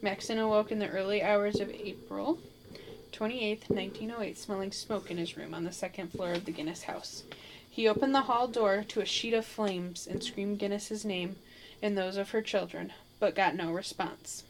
[0.00, 2.38] Mixon awoke in the early hours of April
[3.10, 7.24] 28, 1908, smelling smoke in his room on the second floor of the Gunness house.
[7.68, 11.36] He opened the hall door to a sheet of flames and screamed Gunness's name
[11.82, 14.44] and those of her children, but got no response.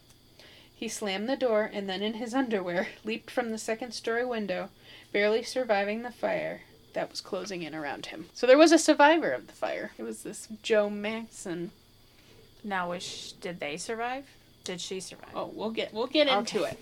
[0.75, 4.69] He slammed the door and then, in his underwear, leaped from the second story window,
[5.13, 8.27] barely surviving the fire that was closing in around him.
[8.35, 9.93] So there was a survivor of the fire.
[9.97, 11.71] It was this Joe Maxson.
[12.63, 14.27] Now, sh- did they survive?
[14.65, 15.31] Did she survive?
[15.35, 16.79] Oh, we'll get we'll get into it.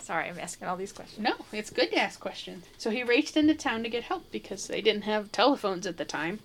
[0.00, 1.20] Sorry, I'm asking all these questions.
[1.20, 2.64] No, it's good to ask questions.
[2.78, 6.04] So he raced into town to get help because they didn't have telephones at the
[6.04, 6.40] time.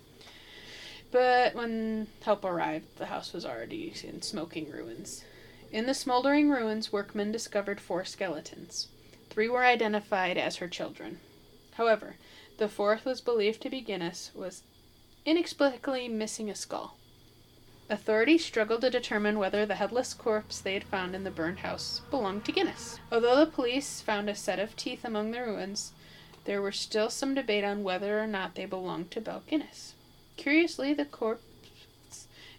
[1.12, 5.24] But when help arrived, the house was already in smoking ruins.
[5.70, 8.88] In the smoldering ruins, workmen discovered four skeletons.
[9.28, 11.20] Three were identified as her children.
[11.74, 12.16] However,
[12.56, 14.62] the fourth was believed to be Gunness, was
[15.26, 16.96] inexplicably missing a skull.
[17.90, 22.00] Authorities struggled to determine whether the headless corpse they had found in the burned house
[22.10, 22.98] belonged to Gunness.
[23.10, 25.92] Although the police found a set of teeth among the ruins,
[26.44, 29.91] there was still some debate on whether or not they belonged to Belle Gunness.
[30.36, 31.42] Curiously, the corpse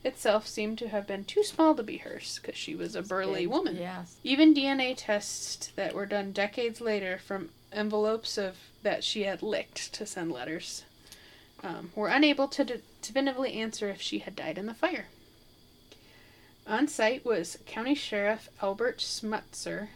[0.03, 3.47] itself seemed to have been too small to be hers, because she was a burly
[3.47, 3.77] woman.
[3.77, 4.17] Yes.
[4.23, 9.93] Even DNA tests that were done decades later from envelopes of that she had licked
[9.93, 10.83] to send letters
[11.63, 15.07] um, were unable to de- definitively answer if she had died in the fire.
[16.67, 19.87] On site was County Sheriff Albert Smutzer.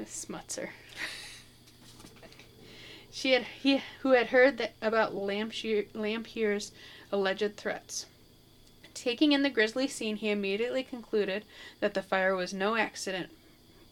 [0.00, 0.70] Smutzer.
[3.20, 6.70] She had he who had heard that about Lamphere's
[7.10, 8.06] alleged threats.
[8.94, 11.44] Taking in the grisly scene, he immediately concluded
[11.80, 13.30] that the fire was no accident,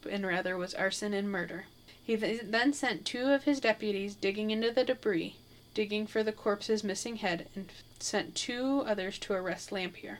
[0.09, 1.65] and rather was arson and murder.
[2.01, 5.35] He th- then sent two of his deputies digging into the debris,
[5.73, 10.19] digging for the corpse's missing head, and sent two others to arrest Lamphere.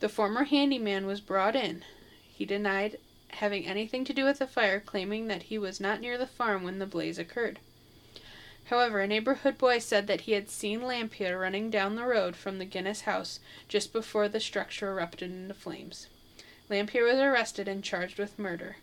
[0.00, 1.86] The former handyman was brought in.
[2.28, 6.18] He denied having anything to do with the fire, claiming that he was not near
[6.18, 7.60] the farm when the blaze occurred.
[8.66, 12.58] However, a neighborhood boy said that he had seen Lamphere running down the road from
[12.58, 16.08] the Gunness house just before the structure erupted into flames.
[16.68, 18.76] Lamphere was arrested and charged with murder,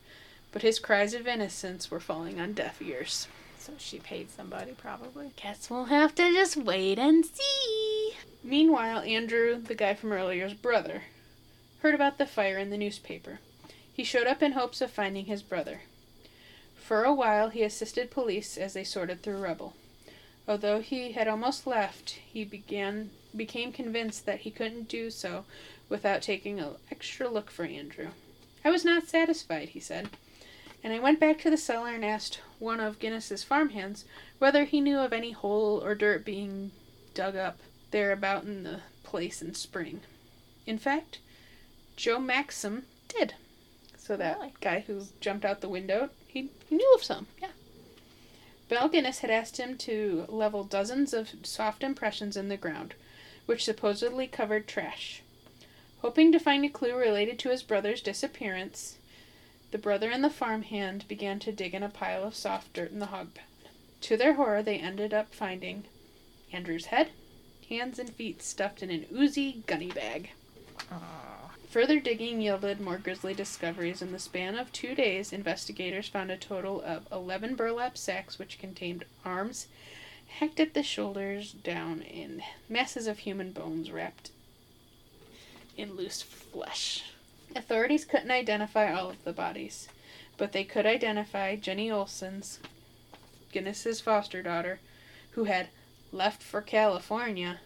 [0.54, 3.28] but his cries of innocence were falling on deaf ears.
[3.60, 5.32] So she paid somebody, probably.
[5.36, 8.14] Guess we'll have to just wait and see.
[8.42, 11.04] Meanwhile, Andrew, the guy from earlier's brother,
[11.82, 13.40] heard about the fire in the newspaper.
[13.94, 15.82] He showed up in hopes of finding his brother.
[16.84, 19.74] For a while, he assisted police as they sorted through rubble.
[20.50, 25.46] Although he had almost left, he began became convinced that he couldn't do so
[25.88, 28.10] without taking an extra look for Andrew.
[28.66, 30.10] I was not satisfied, he said,
[30.84, 34.04] and I went back to the cellar and asked one of Gunness's farmhands
[34.38, 36.72] whether he knew of any hole or dirt being
[37.14, 37.60] dug up
[37.92, 40.02] there about in the place in spring.
[40.66, 41.20] In fact,
[41.96, 43.36] Joe Maxson did.
[43.98, 44.54] So that Really?
[44.60, 47.50] guy who jumped out the window, he, knew of some, yeah.
[48.68, 52.96] Belle Gunness had asked him to level dozens of soft impressions in the ground,
[53.46, 55.22] which supposedly covered trash.
[56.02, 58.98] Hoping to find a clue related to his brother's disappearance,
[59.72, 63.00] the brother and the farmhand began to dig in a pile of soft dirt in
[63.00, 63.46] the hog pen.
[64.02, 65.86] To their horror, they ended up finding
[66.52, 67.12] Andrew's head,
[67.70, 70.32] hands, and feet stuffed in an oozy gunny bag.
[70.92, 71.33] Oh.
[71.74, 74.04] Further digging yielded more grisly discoveries.
[74.04, 78.60] In the span of two days, investigators found a total of 11 burlap sacks which
[78.60, 79.66] contained arms
[80.38, 84.30] hacked at the shoulders down in masses of human bones wrapped
[85.76, 87.06] in loose flesh.
[87.56, 89.88] Authorities couldn't identify all of the bodies,
[90.38, 92.60] but they could identify Jenny Olson's,
[93.52, 94.80] Gunness's foster daughter,
[95.32, 95.70] who had
[96.12, 97.62] left for California,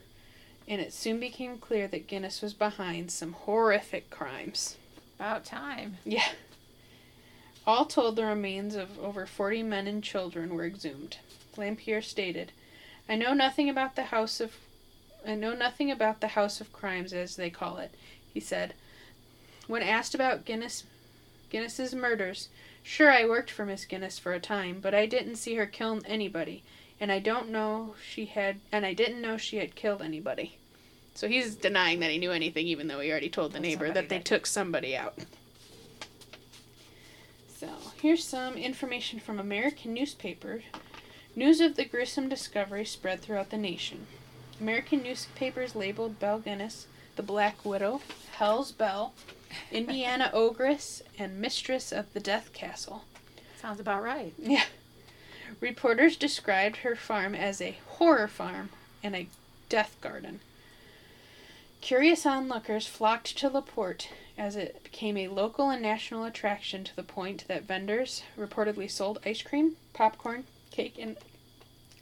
[0.68, 4.78] and it soon became clear that Gunness was behind some horrific crimes.
[5.16, 5.98] About time.
[6.04, 6.30] Yeah.
[7.66, 11.18] All told, the remains of over 40 men and children were exhumed.
[11.56, 12.52] Lamphere stated,
[13.10, 14.54] I know nothing about the house of
[15.26, 17.94] I know nothing about the house of crimes as they call it,
[18.34, 18.74] he said.
[19.68, 20.84] When asked about Gunness
[21.52, 22.50] Gunness's murders,
[22.84, 26.02] sure I worked for Miss Gunness for a time, but I didn't see her kill
[26.06, 26.64] anybody,
[27.00, 30.58] and I don't know she had and I didn't know she had killed anybody.
[31.14, 34.10] So he's denying that he knew anything even though he already told the neighbor that
[34.10, 35.18] they took somebody out.
[37.56, 40.62] So, here's some information from American newspapers.
[41.36, 44.06] News of the gruesome discovery spread throughout the nation.
[44.62, 46.86] American newspapers labeled Belle Gunness
[47.18, 48.00] the Black Widow,
[48.34, 49.14] Hell's Belle,
[49.72, 53.04] Indiana Ogress, and Mistress of the Death Castle.
[53.60, 54.34] Sounds about right.
[54.38, 54.64] Yeah.
[55.60, 58.70] Reporters described her farm as a horror farm
[59.04, 59.28] and a
[59.70, 60.40] death garden.
[61.82, 67.04] Curious onlookers flocked to LaPorte as it became a local and national attraction to the
[67.04, 71.18] point that vendors reportedly sold ice cream, popcorn, cake, and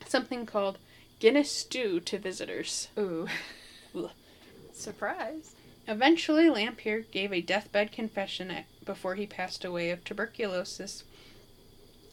[0.06, 0.78] something called
[1.20, 2.90] Gunness stew to visitors.
[2.98, 3.30] Ooh.
[4.74, 5.56] Surprise.
[5.88, 8.52] Eventually, Lamphere gave a deathbed confession
[8.84, 11.04] before he passed away of tuberculosis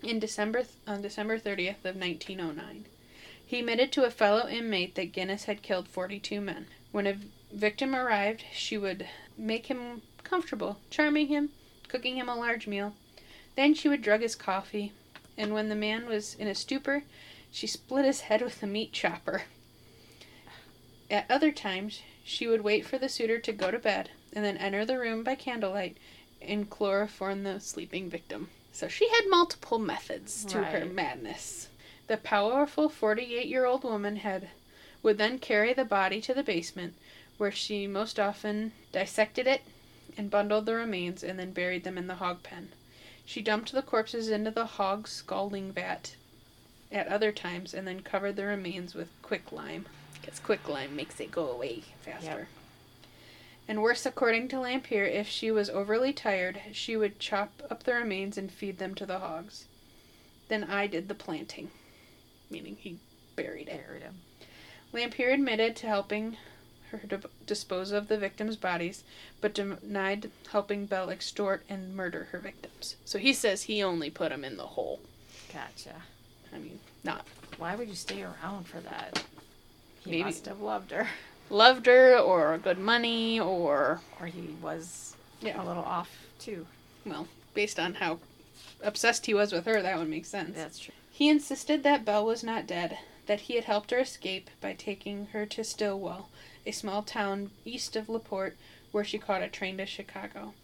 [0.03, 2.87] in December on December 30th of 1909.
[3.45, 6.67] He admitted to a fellow inmate that Gunness had killed 42 men.
[6.91, 7.19] When a
[7.53, 11.51] victim arrived, she would make him comfortable, charming him,
[11.89, 12.95] cooking him a large meal.
[13.55, 14.93] Then she would drug his coffee,
[15.37, 17.03] and when the man was in a stupor,
[17.51, 19.43] she split his head with a meat chopper.
[21.11, 24.57] At other times, she would wait for the suitor to go to bed and then
[24.57, 25.99] enter the room by candlelight
[26.41, 28.49] and chloroform the sleeping victim.
[28.73, 31.69] So she had multiple methods to her madness.
[32.07, 34.49] The powerful 48-year-old woman had
[35.03, 36.95] would then carry the body to the basement
[37.39, 39.63] where she most often dissected it
[40.17, 42.71] and bundled the remains and then buried them in the hog pen.
[43.25, 46.17] She dumped the corpses into the hog scalding vat
[46.91, 49.87] at other times and then covered the remains with quicklime
[50.21, 52.49] because quicklime makes it go away faster.
[53.69, 57.95] And worse, according to Lamphere, if she was overly tired, she would chop up the
[57.95, 59.67] remains and feed them to the hogs.
[60.49, 61.71] Then I did the planting,
[62.51, 62.99] meaning he
[63.37, 63.87] buried it.
[63.87, 64.17] Buried him.
[64.93, 66.37] Lamphere admitted to helping
[66.91, 69.05] her to dispose of the victims' bodies,
[69.41, 72.97] but denied helping Belle extort and murder her victims.
[73.07, 75.01] So he says he only put them in the hole.
[75.53, 76.03] Gotcha.
[76.55, 77.27] I mean, not
[77.59, 79.25] Why would you stay around for that?
[80.05, 81.09] He Maybe- must have loved her.
[81.53, 85.63] Loved her or good money or Or he was Yeah.
[85.63, 86.67] a little off too.
[87.05, 88.19] well, based on how
[88.83, 90.57] obsessed he was with her, that would make sense.
[90.57, 90.95] That's true.
[91.11, 95.27] He insisted that Belle was not dead, that he had helped her escape by taking
[95.27, 96.31] her to Stillwell,
[96.67, 98.57] a small town east of LaPorte,
[98.93, 100.55] where she caught a train to Chicago.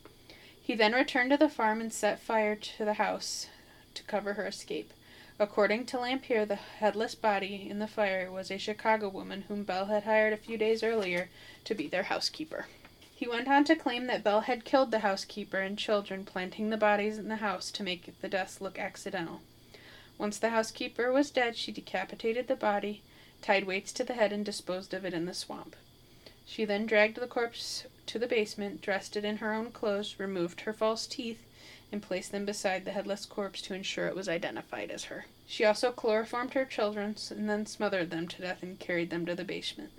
[0.60, 3.46] He then returned to the farm and set fire to the house
[3.94, 4.92] to cover her escape.
[5.40, 9.86] According to Lamphere, the headless body in the fire was a Chicago woman whom Belle
[9.86, 11.28] had hired a few days earlier
[11.62, 12.66] to be their housekeeper.
[13.14, 16.76] He went on to claim that Belle had killed the housekeeper and children, planting the
[16.76, 19.40] bodies in the house to make the deaths look accidental.
[20.18, 23.02] Once the housekeeper was dead, she decapitated the body,
[23.40, 25.76] tied weights to the head, and disposed of it in the swamp.
[26.44, 30.62] She then dragged the corpse to the basement, dressed it in her own clothes, removed
[30.62, 31.44] her false teeth,
[31.90, 35.26] and placed them beside the headless corpse to ensure it was identified as her.
[35.46, 39.34] She also chloroformed her children and then smothered them to death and carried them to
[39.34, 39.90] the basement.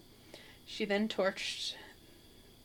[0.66, 1.74] She then torched.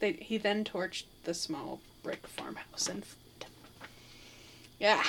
[0.00, 3.04] They, he then torched the small brick farmhouse and.
[4.78, 5.02] Yeah.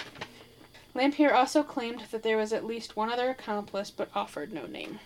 [0.93, 5.00] Lamphere also claimed that there was at least one other accomplice, but offered no name.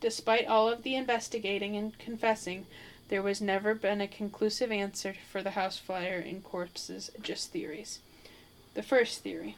[0.00, 2.66] Despite all of the investigating and confessing,
[3.08, 8.00] there was never been a conclusive answer for the house fire and corpses, just theories.
[8.76, 9.56] The first theory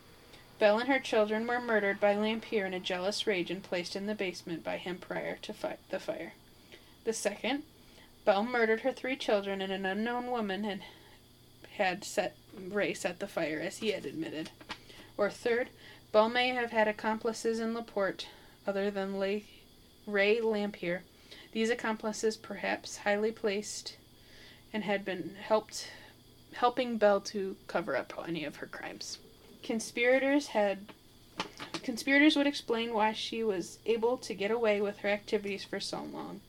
[0.61, 4.07] Belle and her children were murdered by Lamphere in a jealous rage and placed in
[4.07, 6.35] the basement by him prior to fi- the fire.
[7.03, 7.65] The second,
[8.25, 10.83] Belle murdered her three children and an unknown woman had,
[11.79, 14.51] had set Ray set the fire, as he had admitted.
[15.17, 15.71] Or third,
[16.13, 18.29] Belle may have had accomplices in Laporte
[18.69, 19.47] other than Lay,
[20.07, 21.03] Ray Lamphere.
[21.51, 23.97] These accomplices, perhaps highly placed,
[24.73, 25.89] and had been helped
[26.55, 29.19] helping Belle to cover up any of her crimes.
[29.63, 30.93] Conspirators had
[31.83, 36.03] conspirators would explain why she was able to get away with her activities for so
[36.03, 36.41] long.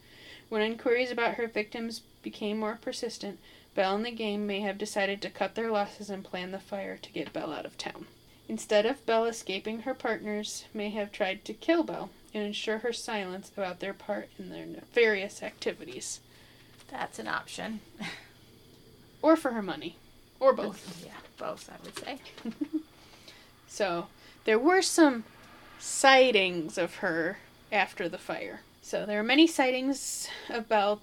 [0.49, 3.39] When inquiries about her victims became more persistent,
[3.75, 6.97] Belle and the gang may have decided to cut their losses and plan the fire
[6.97, 8.07] to get Belle out of town.
[8.47, 12.91] Instead of Belle escaping, her partners may have tried to kill Belle and ensure her
[12.91, 16.19] silence about their part in their nefarious activities.
[16.89, 17.81] That's an option.
[19.21, 19.97] Or for her money.
[20.39, 21.03] Or both.
[21.05, 22.19] Yeah, both, I would say.
[23.69, 24.07] So
[24.45, 25.23] there were some
[25.77, 27.37] sightings of her
[27.71, 28.61] after the fire.
[28.81, 31.01] So there are many sightings about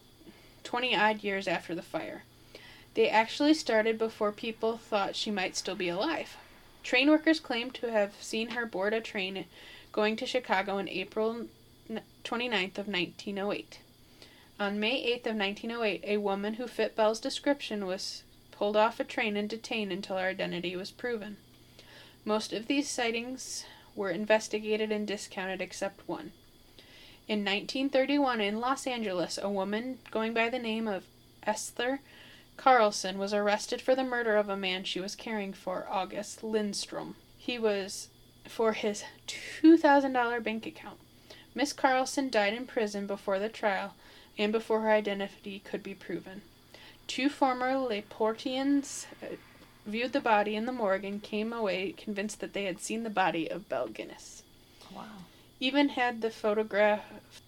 [0.65, 2.25] 20 odd years after the fire.
[2.95, 6.37] They actually started before people thought she might still be alive.
[6.83, 9.47] Train workers claim to have seen her board a train
[9.93, 11.47] going to Chicago in April
[12.25, 13.79] 29th of 1908.
[14.59, 19.05] On May 8th of 1908, a woman who fit Belle's description was pulled off a
[19.05, 21.37] train and detained until her identity was proven.
[22.25, 26.33] Most of these sightings were investigated and discounted except one.
[27.29, 31.05] In 1931, in Los Angeles, a woman going by the name of
[31.43, 32.01] Esther
[32.57, 37.17] Carlson was arrested for the murder of a man she was caring for, August Lindstrom.
[37.37, 38.09] He was
[38.49, 40.99] for his $2,000 bank account.
[41.55, 43.95] Miss Carlson died in prison before the trial
[44.39, 46.43] and before her identity could be proven.
[47.07, 49.37] Two former Laportians uh,
[49.87, 53.11] viewed the body in the morgue and came away convinced that they had seen the
[53.11, 54.43] body of Belle Gunness.
[54.95, 55.05] Wow.
[55.61, 57.05] Even had the photograph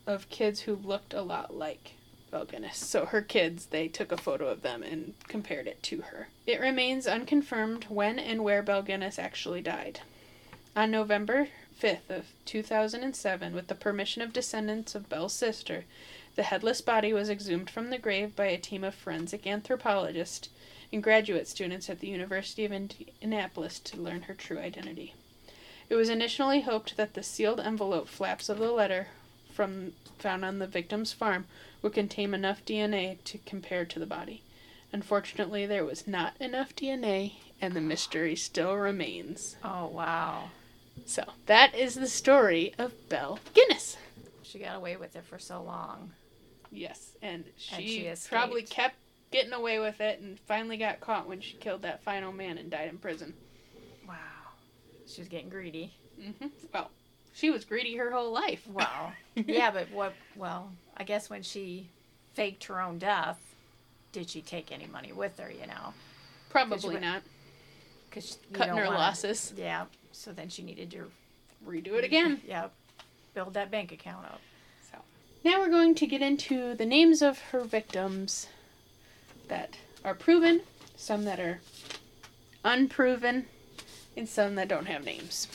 [0.07, 1.93] of kids who looked a lot like
[2.31, 2.77] Belle Gunness.
[2.77, 6.29] So her kids, they took a photo of them and compared it to her.
[6.47, 10.01] It remains unconfirmed when and where Belle Gunness actually died.
[10.77, 11.49] On November
[11.81, 15.85] 5th of 2007, with the permission of descendants of Belle's sister,
[16.39, 20.49] the headless body was exhumed from the grave by a team of forensic anthropologists
[20.93, 25.15] and graduate students at the University of Indianapolis to learn her true identity.
[25.89, 29.09] It was initially hoped that the sealed envelope flaps of the letter
[29.53, 31.47] from found on the victim's farm
[31.83, 34.45] would contain enough DNA to compare to the body.
[34.93, 39.57] Unfortunately, there was not enough DNA, and the mystery still remains.
[39.65, 40.51] Oh, wow.
[41.05, 43.97] So, that is the story of Belle Gunness.
[44.45, 46.13] She got away with it for so long.
[46.71, 48.97] Yes, and she, And she probably kept
[49.31, 52.71] getting away with it and finally got caught when she killed that final man and
[52.71, 53.35] died in prison.
[54.07, 54.15] Wow.
[55.07, 55.93] She was getting greedy.
[56.21, 56.91] hmm Well,
[57.35, 58.67] she was greedy her whole life.
[58.69, 59.13] Wow.
[59.35, 61.89] yeah, but what, well, I guess when she
[62.35, 63.39] faked her own death,
[64.13, 65.93] did she take any money with her, you know?
[66.51, 67.23] Probably went- not.
[68.09, 69.53] Because Cutting her losses.
[69.57, 69.85] Yeah.
[70.13, 71.11] So then she needed to
[71.67, 72.41] Redo it again.
[72.47, 72.69] Yeah.
[73.35, 74.41] Build that bank account up.
[75.49, 78.49] Now we're going to get into the names of her victims
[79.47, 80.61] that are proven,
[80.95, 81.63] some that are
[82.67, 83.47] unproven,
[84.15, 85.49] and some that don't have names.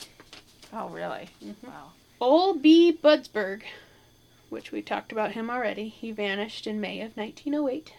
[0.72, 1.28] Oh, really?
[1.40, 1.54] Mhm.
[1.62, 1.92] Wow.
[2.20, 2.90] Ole B.
[2.90, 3.62] Budsberg,
[4.48, 7.92] which we talked about him already, he vanished in May of 1908.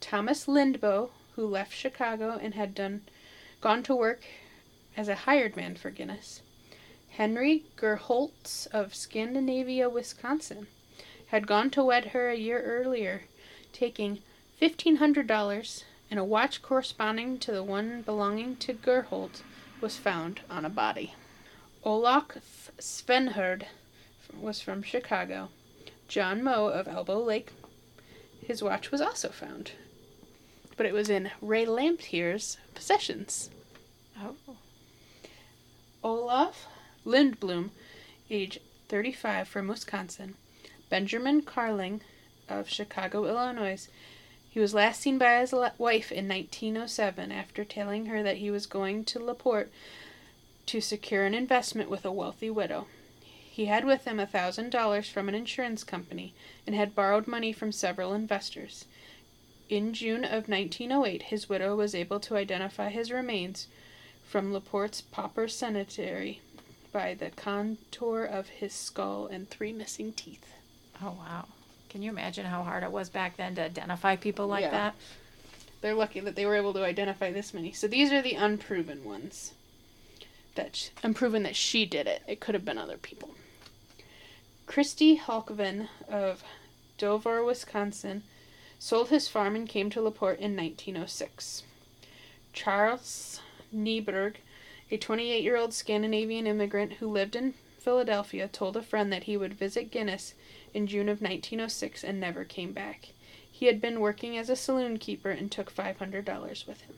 [0.00, 3.02] Thomas Lindboe, who left Chicago and had done
[3.60, 4.24] gone to work
[4.96, 6.40] as a hired man for Gunness.
[7.10, 10.68] Henry Gerholtz of Scandinavia, Wisconsin,
[11.28, 13.22] had gone to wed her a year earlier,
[13.72, 14.22] taking
[14.60, 19.42] $1,500 and a watch corresponding to the one belonging to Gerholtz
[19.80, 21.14] was found on a body.
[21.84, 23.64] Olaf Svenherd
[24.38, 25.48] was from Chicago.
[26.08, 27.50] John Moe of Elbow Lake,
[28.44, 29.72] his watch was also found.
[30.76, 33.50] But it was in Ray Lamphere's possessions.
[34.20, 34.36] Oh.
[36.04, 36.66] Olaf
[37.04, 37.70] Lindblom,
[38.30, 40.36] age 35, from Wisconsin.
[40.88, 42.00] Benjamin Carling
[42.48, 43.88] of Chicago, Illinois.
[44.48, 48.66] He was last seen by his wife in 1907 after telling her that he was
[48.66, 49.70] going to Laporte
[50.66, 52.86] to secure an investment with a wealthy widow.
[53.50, 56.34] He had with him a thousand dollars from an insurance company
[56.66, 58.84] and had borrowed money from several investors.
[59.68, 63.66] In June of 1908, his widow was able to identify his remains
[64.24, 66.40] from Laporte's pauper cemetery
[66.92, 70.55] by the contour of his skull and three missing teeth.
[71.02, 71.46] Oh, wow.
[71.88, 74.70] Can you imagine how hard it was back then to identify people like Yeah.
[74.70, 74.94] that?
[75.80, 77.72] They're lucky that they were able to identify this many.
[77.72, 79.52] So these are the unproven ones.
[80.54, 82.22] That sh- unproven that she did it.
[82.26, 83.34] It could have been other people.
[84.66, 86.42] Christy Halkven of
[86.98, 88.22] Dover, Wisconsin,
[88.78, 91.62] sold his farm and came to Laporte in 1906.
[92.52, 93.40] Charles
[93.74, 94.36] Nieberg,
[94.90, 99.36] a 28 year old Scandinavian immigrant who lived in Philadelphia, told a friend that he
[99.36, 100.32] would visit Gunness
[100.76, 103.08] in June of 1906 and never came back.
[103.50, 106.96] He had been working as a saloon keeper and took $500 with him.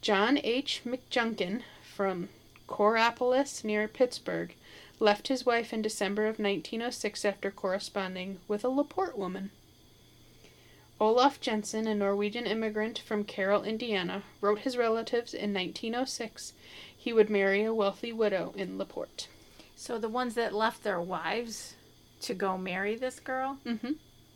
[0.00, 0.82] John H.
[0.84, 2.28] McJunkin from
[2.66, 4.54] Coraopolis near Pittsburgh
[4.98, 9.50] left his wife in December of 1906 after corresponding with a Laporte woman.
[11.00, 16.52] Olaf Jensen, a Norwegian immigrant from Carroll, Indiana, wrote his relatives in 1906
[16.96, 19.28] he would marry a wealthy widow in Laporte.
[19.76, 21.76] So the ones that left their wives
[22.20, 23.92] to go marry this girl, Mm-hmm.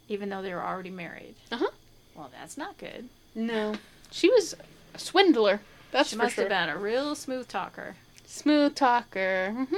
[0.08, 1.34] even though they were already married.
[1.52, 1.70] Uh-huh.
[2.14, 3.08] Well, that's not good.
[3.34, 3.74] No.
[4.10, 4.54] She was
[4.94, 5.60] a swindler.
[5.90, 6.44] That's she for must sure.
[6.44, 7.96] have been a real smooth talker.
[8.26, 9.52] Smooth talker.
[9.70, 9.76] hmm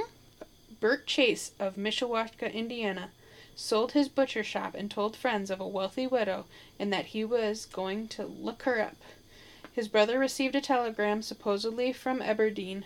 [0.79, 3.09] Bert Chase of Mishawaka, Indiana,
[3.55, 6.45] sold his butcher shop and told friends of a wealthy widow
[6.79, 8.95] and that he was going to look her up.
[9.73, 12.85] His brother received a telegram, supposedly from Aberdeen,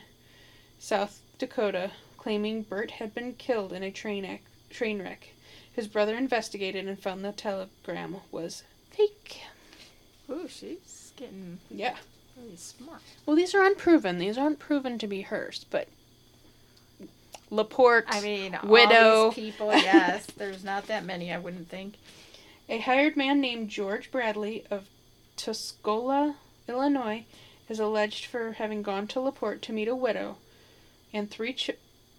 [0.79, 4.41] South Dakota, claiming Bert had been killed in a train, ac-
[4.71, 5.29] train wreck.
[5.73, 9.41] His brother investigated and found the telegram was fake.
[10.29, 11.97] Ooh, she's getting Yeah.
[12.37, 13.01] really smart.
[13.25, 14.17] Well, these are unproven.
[14.17, 15.87] These aren't proven to be hers, but
[17.49, 18.05] Laporte.
[18.07, 19.31] I mean, Widow.
[19.31, 20.25] people, yes.
[20.37, 21.95] There's not that many, I wouldn't think.
[22.69, 24.87] A hired man named George Bradley of
[25.35, 26.35] Tuscola,
[26.69, 27.25] Illinois,
[27.67, 30.37] is alleged for having gone to Laporte to meet a widow
[31.13, 31.71] and three ch-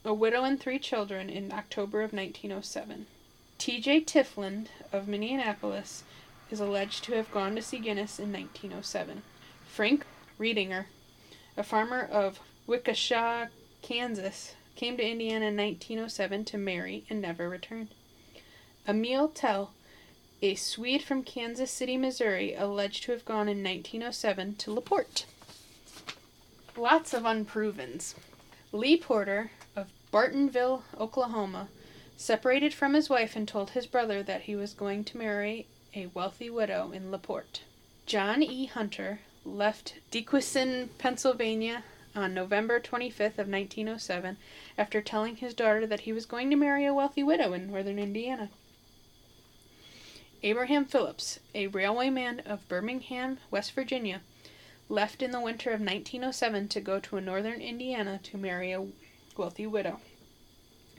[0.05, 3.07] a widow and three children in October of 1907.
[3.59, 4.01] T.J.
[4.03, 6.03] Tifland of Minneapolis
[6.51, 9.23] is alleged to have gone to see Gunness in 1907.
[9.65, 10.05] Frank
[10.39, 10.87] Reedinger,
[11.57, 13.49] a farmer of Wickasha,
[13.81, 17.89] Kansas, came to Indiana in 1907 to marry and never returned.
[18.89, 19.73] Emil Tell,
[20.43, 25.27] a Swede from Kansas City, Missouri, alleged to have gone in 1907 to Laporte.
[26.77, 28.15] Lots of unprovens.
[28.73, 29.53] Lee Porter
[30.13, 31.69] Bartonville, Oklahoma,
[32.19, 36.07] separated from his wife and told his brother that he was going to marry a
[36.09, 37.63] wealthy widow in Laporte.
[38.05, 38.67] John E.
[38.67, 41.85] Hunter left Dequesson, Pennsylvania
[42.15, 44.37] on November 25th of 1907
[44.77, 47.99] after telling his daughter that he was going to marry a wealthy widow in northern
[47.99, 48.51] Indiana.
[50.43, 54.21] Abraham Phillips, a railwayman of Birmingham, West Virginia,
[54.89, 58.87] left in the winter of 1907 to go to northern Indiana to marry a
[59.37, 60.01] wealthy widow.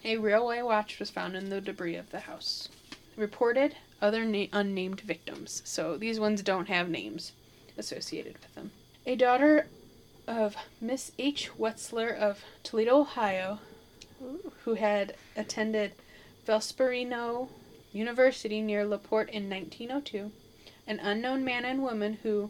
[0.06, 2.70] A railway watch was found in the debris of the house.
[3.16, 7.32] Reported other na- unnamed victims, so these ones don't have names
[7.78, 8.72] associated with them.
[9.06, 9.68] A daughter
[10.28, 11.52] of Miss H.
[11.58, 13.60] Wetzler of Toledo, Ohio,
[14.64, 15.94] who had attended
[16.48, 17.50] Vesperino
[17.92, 20.32] University near LaPorte in 1902,
[20.88, 22.50] an unknown man and woman who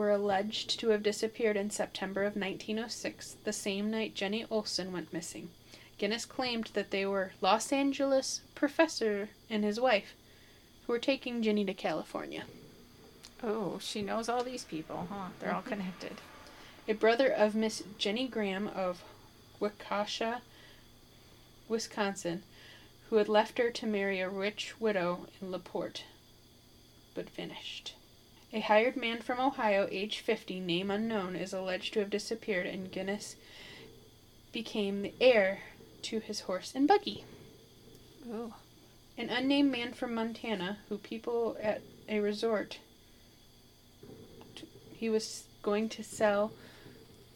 [0.00, 5.12] were alleged to have disappeared in September of 1906, the same night Jenny Olson went
[5.12, 5.50] missing.
[5.98, 10.14] Gunness claimed that they were Los Angeles professor and his wife
[10.86, 12.44] who were taking Jenny to California.
[13.42, 15.28] Oh, she knows all these people, huh?
[15.38, 15.66] They're all Mhm.
[15.66, 16.22] connected.
[16.88, 19.04] A brother of Miss Jenny Graham of
[19.60, 20.40] Waukesha,
[21.68, 22.42] Wisconsin,
[23.10, 26.04] who had left her to marry a rich widow in LaPorte,
[27.12, 27.92] but vanished.
[28.52, 32.90] A hired man from Ohio, age 50, name unknown, is alleged to have disappeared, and
[32.90, 33.36] Gunness
[34.52, 35.60] became the heir
[36.02, 37.24] to his horse and buggy.
[38.28, 38.54] Oh.
[39.16, 42.78] An unnamed man from Montana, who people at a resort,
[44.94, 46.52] he was going to sell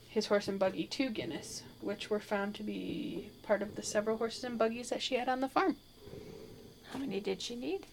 [0.09, 4.17] his horse and buggy to Gunness, which were found to be part of the several
[4.17, 5.77] horses and buggies that she had on the farm.
[6.93, 7.87] How many did she need?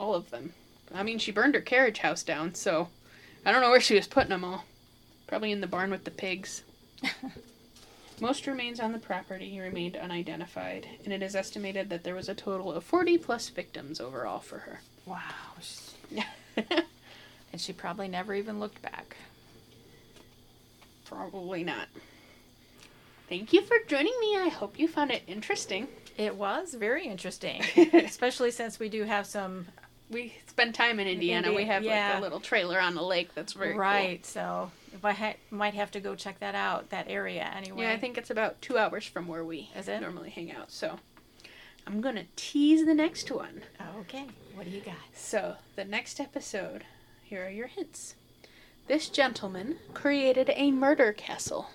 [0.00, 0.54] All of them.
[0.94, 2.88] I mean, she burned her carriage house down, so
[3.44, 4.64] I don't know where she was putting them all.
[5.26, 6.62] Probably in the barn with the pigs.
[8.20, 12.34] Most remains on the property remained unidentified, and it is estimated that there was a
[12.34, 14.80] total of 40 plus victims overall for her.
[15.06, 15.16] Wow.
[17.52, 19.16] And she probably never even looked back.
[21.04, 21.88] Probably not.
[23.28, 24.36] Thank you for joining me.
[24.36, 25.88] I hope you found it interesting.
[26.16, 27.62] It was very interesting,
[27.92, 29.66] especially since we do have some
[30.10, 31.48] We spend time in Indiana.
[31.50, 33.80] we Indi- have like a little trailer on the lake that's very cool.
[33.80, 34.26] right.
[34.26, 37.82] So if I ha- might have to go check that out, that area anyway.
[37.84, 40.00] Yeah, I think it's about two hours from where we Is it?
[40.00, 40.70] normally hang out.
[40.72, 40.98] So
[41.86, 43.62] I'm gonna tease the next one.
[44.00, 44.26] Okay.
[44.54, 44.94] What do you got?
[45.14, 46.84] So the next episode,
[47.22, 48.16] here are your hints.
[48.88, 51.70] This gentleman created a murder castle.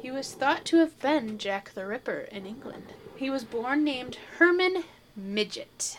[0.00, 2.94] He was thought to have been Jack the Ripper in England.
[3.16, 4.84] He was born named Herman
[5.20, 5.98] Mudgett.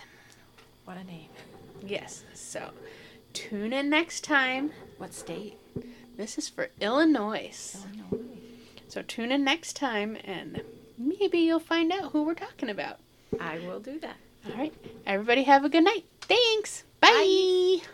[0.85, 1.29] What a name.
[1.85, 2.71] Yes, so
[3.33, 4.71] tune in next time.
[4.97, 5.57] What state?
[6.17, 7.77] This is for Illinois.
[8.11, 8.27] Illinois.
[8.87, 10.61] So tune in next time and
[10.97, 12.99] maybe you'll find out who we're talking about.
[13.39, 14.17] I will do that.
[14.45, 14.73] All right.
[15.05, 16.05] Everybody have a good night.
[16.21, 16.83] Thanks.
[16.99, 17.79] Bye.
[17.81, 17.87] Bye.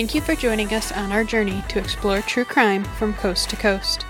[0.00, 3.56] Thank you for joining us on our journey to explore true crime from coast to
[3.56, 4.06] coast.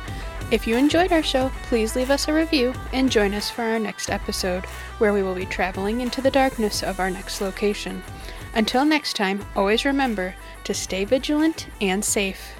[0.53, 3.79] If you enjoyed our show, please leave us a review and join us for our
[3.81, 4.67] next episode,
[4.99, 8.05] where we will be traveling into the darkness of our next location.
[8.55, 12.60] Until next time, always remember to stay vigilant and safe.